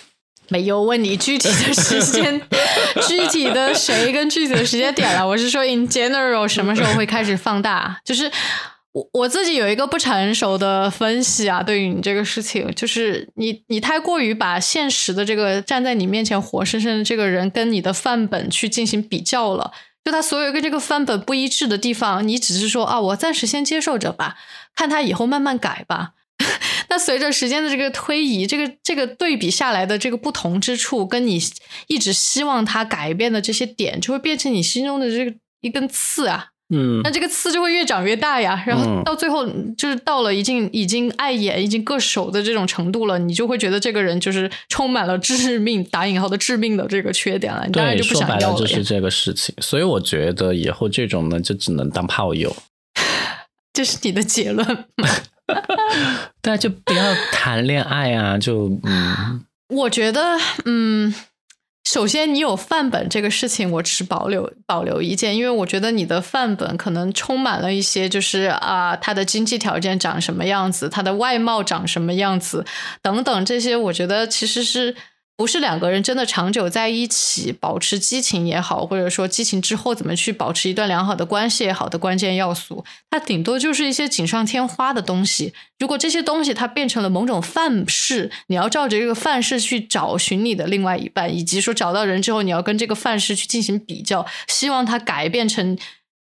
[0.48, 2.40] 没有问你具体的时间、
[3.08, 5.26] 具体的谁跟具体的时间点了。
[5.26, 8.00] 我是说，in general，什么时候会开始放大？
[8.04, 8.30] 就是。
[8.94, 19.72] 我我自己有一个不成熟的分析啊，对于你这个事情，就是你你太过于把现实的这个站在你面前活生生的这个人跟你的范本去进行比较了，
[20.04, 24.36] 就他所有跟这个范本不一致的地方，你只是说啊，我暂时先接受着吧，
[24.76, 26.12] 看他以后慢慢改吧。
[26.88, 31.40] 那随着时间的这个推移，这个这个对比下来的这个不同之处，跟你
[31.88, 36.50] 一直希望他改变的这些点，就会变成你心中的这个一根刺啊。
[36.70, 39.46] 嗯，那这个刺就会越长越大呀，然后到最后
[39.76, 48.58] 就是到了已经已经碍眼、已经硌手的这种程度了，你就会觉得这个人就是充满了致命打引号的致命的这个缺点了，你当然就不想要了。
[48.58, 52.56] 就是这个事情，所以我觉得以后这种呢，就只能当炮友。
[53.74, 55.08] 这是你的结论吗？
[56.40, 58.38] 对，就不要谈恋爱啊！
[58.38, 61.14] 就嗯，我觉得嗯。
[61.84, 72.64] 首先，你有范本这个事情，我持保留保留意见，因为我觉得你的范本可能充满了一些，就是啊，他的经济条件长什么样子，他的外貌长什么样子，
[73.02, 74.96] 等等这些，我觉得其实是
[75.36, 85.52] 不是两个人真的长久在一起，保持激情也好，或者说激情之后怎么去保持一段良好的关系也好的关键要素，它顶多就是一些锦上添花的东西。
[85.80, 95.76] 如果这些东西它变成了某种范式，你要照着这个范式去找寻你的另外一半，以及说找到人之后，你要跟这个范式去进行比较，希望它改变成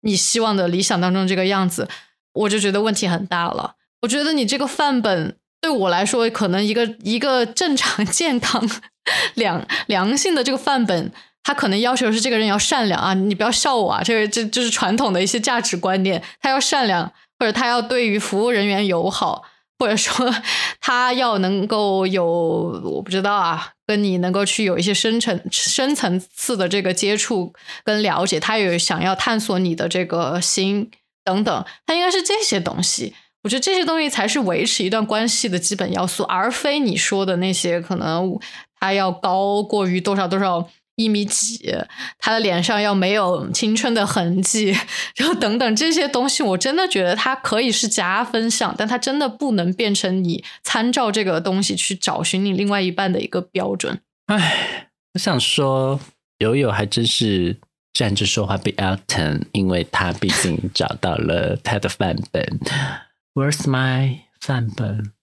[0.03, 1.89] 你希望的理想当中这个样子，
[2.33, 3.75] 我就觉得问题很大了。
[4.03, 5.35] 我觉得你这个范本。
[5.61, 8.67] 对我来说，可能一个一个正常、 健康、
[9.35, 11.11] 良良性的这个范本，
[11.43, 19.43] 他可能要求是这个人要善良啊，你不要笑我啊，这个这就是传统的一些价值观念，他要善良，或者他要对于服务人员友好，
[19.79, 20.33] 或者说
[20.79, 30.91] 他要能够有我不知道啊，跟你能够去有一些深层深层次的这个接触跟了解，他有想要探索你的这个心
[31.23, 33.15] 等等，他应该是这些东西。
[33.43, 38.39] 我觉得这些东西才是维持一段关系的基本要素，而非你说的那些可能
[38.81, 41.73] 他要高过于多少多少一米几，
[42.19, 44.75] 他的脸上要没有青春的痕迹，
[45.15, 53.99] 然后等等这些东西，我真的觉得它可以是加分项，但它真的不能变成你参照这个东西去找寻你另外一半的一个标准。
[54.25, 55.99] 唉，我想说，
[56.39, 57.57] 友友还真是
[57.93, 62.59] 站着说话比较疼，因为他毕竟找到了他的范本。
[63.33, 65.13] Where's my 范本？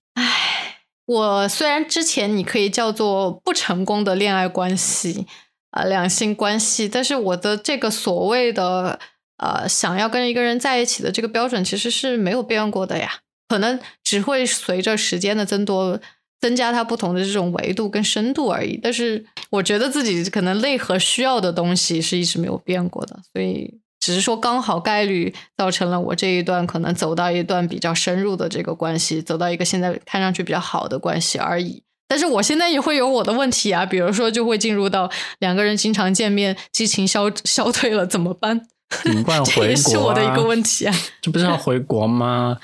[1.09, 5.27] 我虽然之前你可以叫做不成功的恋爱关系
[5.71, 9.01] 啊，两性关系，但是我的这个所谓的
[9.39, 15.99] 呃想要跟一个人在一起的这个标准其实是没有变过的呀，可能只会随着时间的增多
[16.43, 18.79] 增加它不同的这种维度跟深度而已。
[18.83, 23.81] 但是我觉得自己可能内核需要的东西是一直没有变过的，所以。
[24.09, 31.83] 只是说刚好概率造成了我这一段可能走到一段比较深入的这个关系，走到一个现在看上去比较好的关系而已。
[32.09, 38.59] 但是我现在也会有我的问题啊，比如说就会进入到两个人经常见面，激情消消退了怎么办？
[39.05, 39.45] 怎么办？
[39.45, 40.95] 回国是我的一个问题啊。
[41.21, 42.57] 这不是要回国吗？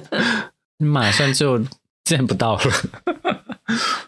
[0.80, 1.62] 你马上就
[2.04, 2.62] 见不到了。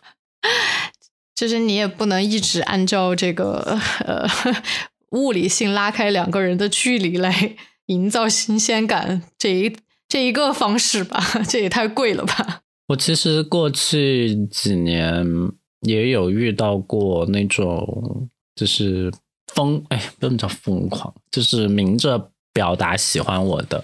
[1.37, 4.27] 就是你也不能一直按照这个呃。
[5.13, 7.55] 物理性拉开两个人的距离来
[7.87, 9.77] 营造新鲜感，这一
[10.09, 12.61] 这一个方式吧， 这也太贵了吧。
[12.89, 15.27] 我其实过去几年
[15.83, 19.11] 也有遇到过那种，就是
[19.55, 23.83] 疯，哎，不能叫疯狂，就是明着表达喜欢我的。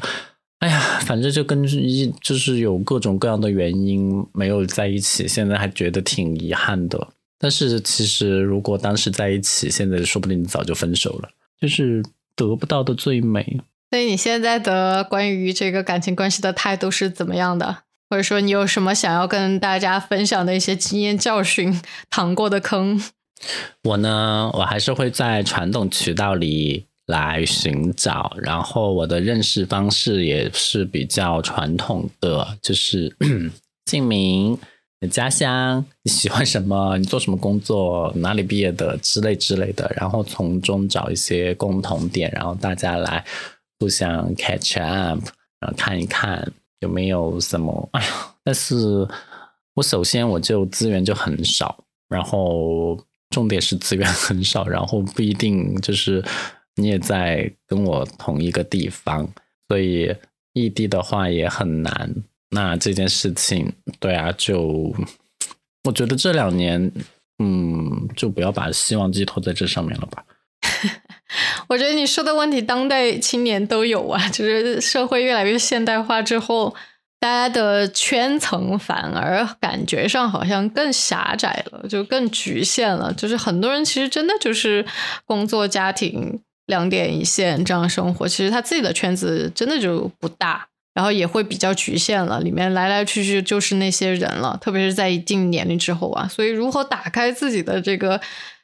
[0.58, 7.08] 哎呀，反正就跟一就是有各种各样的原因没有在一起，现在还觉得挺遗憾的。
[7.38, 11.28] 但是其实，如果当时在一起，现在说不定早就分手了。
[11.60, 12.02] 就是
[12.36, 13.60] 得不到的最美。
[13.90, 17.78] 所以你现在的关于这个感情关系的态度是怎么样的？
[18.10, 21.80] 或者说你有什么想要跟大家分享的一些经验教训、
[22.10, 23.02] 躺过的坑？
[23.84, 33.16] 我呢，我还是会在传统渠道里来寻找，然后我的认识方式也是比较传统的，就是
[33.86, 34.58] 姓名。
[35.00, 36.98] 你家乡，你喜欢什么？
[36.98, 38.12] 你做什么工作？
[38.16, 38.96] 哪里毕业的？
[38.98, 43.24] 之类之类的，然后从中找一些共同点，然后大家来
[43.78, 45.20] 互相 catch up，
[45.60, 47.88] 然后看一看有没有什么。
[47.92, 49.06] 哎呀，但是
[49.74, 52.98] 我首先我就资源就很少，然后
[53.30, 56.24] 重点是资源很少，然后不一定就是
[56.74, 59.28] 你也在跟我同一个地方，
[59.68, 60.12] 所以
[60.54, 62.12] 异地的话也很难。
[62.50, 64.94] 那这件事情，对啊，就
[65.84, 66.90] 我觉得这两年，
[67.38, 70.24] 嗯，就不要把希望寄托在这上面了吧。
[71.68, 76.74] 我觉得你说的问题，当代青年都有啊，就是社会越来越现代化之后，
[77.20, 83.12] 大家的圈层反而感觉上好像更狭窄了，就更局限了。
[83.12, 84.86] 就是很多人其实真的就是
[85.26, 90.67] 工作、家庭两点一线这样生活，其实他自己的圈子真的就不大。
[90.98, 98.20] 然后也会比较局限了，里面来来去去就是那些人了，特别是在一定年龄之后啊，所以如何打开自己的这个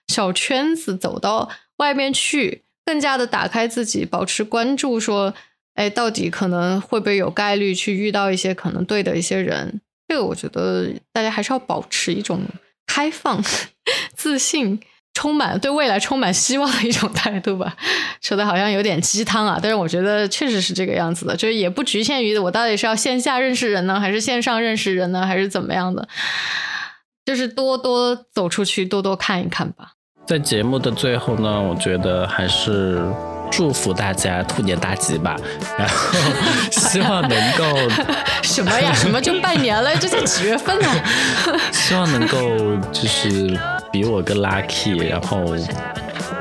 [0.08, 5.32] 小圈子，走到外面去，更加的打开自己，保持关注，说，
[5.74, 9.80] 哎，到底可能会不会有概率去遇到一些可能对的一些人？
[10.08, 12.40] 这个我觉得大家还是要保持一种
[12.84, 13.40] 开放、
[14.16, 14.80] 自信。
[15.14, 17.74] 充满对未来充满希望的一种态度吧，
[18.20, 26.06] 说的好像有点鸡汤啊，但是我觉得确实是这个样子的，就是也不局限于我到底是要线下认识人呢，还是线上认识人呢，还是怎么样的，
[27.24, 29.92] 就是多多走出去，多多看一看吧。
[30.26, 33.00] 在节目的最后呢，我觉得还是
[33.56, 35.36] 祝福大家兔年大吉吧，
[35.78, 36.18] 然后
[36.70, 37.64] 希望能够
[38.42, 38.92] 什么呀？
[38.94, 39.94] 什么就拜年了？
[39.96, 40.88] 这才几月份呢？
[41.72, 42.38] 希望能够
[42.92, 43.58] 就是。
[43.94, 45.54] 比我更 lucky，然后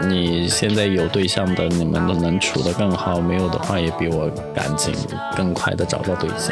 [0.08, 4.92] 你现在有对象的，你们都能处得更好；没有的话，也比我赶紧
[5.38, 6.52] 更快的找到对象。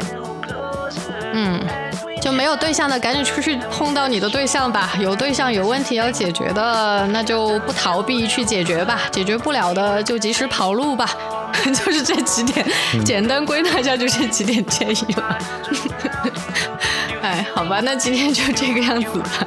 [2.22, 4.94] 就没有对象的，赶紧出去碰到你的对象吧。
[5.00, 9.02] 有对象有问题要解决的，那就不逃避去解决吧。
[9.12, 11.10] 解决不了的，就及时跑路吧。
[11.66, 12.66] 就是这几点，
[13.04, 15.38] 简单归纳一下，就这几点建议了。
[17.22, 19.46] 哎，好吧，那今天就这个样子吧，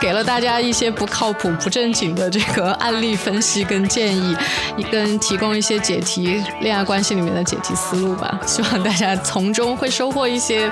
[0.00, 4.36] 给了大家一些不靠谱、不正经的这个案例分析跟建议，
[4.90, 8.38] 跟提供一些解题恋爱关系里面的解题思路吧。
[8.44, 10.70] 希望大家从中会收获一些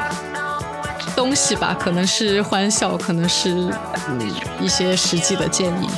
[1.23, 3.73] 东西吧，可能是欢笑，可能是
[4.09, 5.89] 嗯一些实际的建议。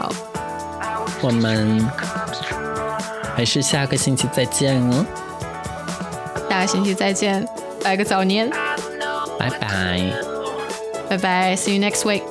[0.00, 0.10] 好，
[1.20, 1.86] 我们
[3.36, 5.04] 还是下个星期再见哦，
[6.48, 7.46] 下个星期再见，
[7.84, 8.48] 拜个早年，
[9.38, 10.00] 拜拜。
[11.10, 12.22] 拜拜，See you next week。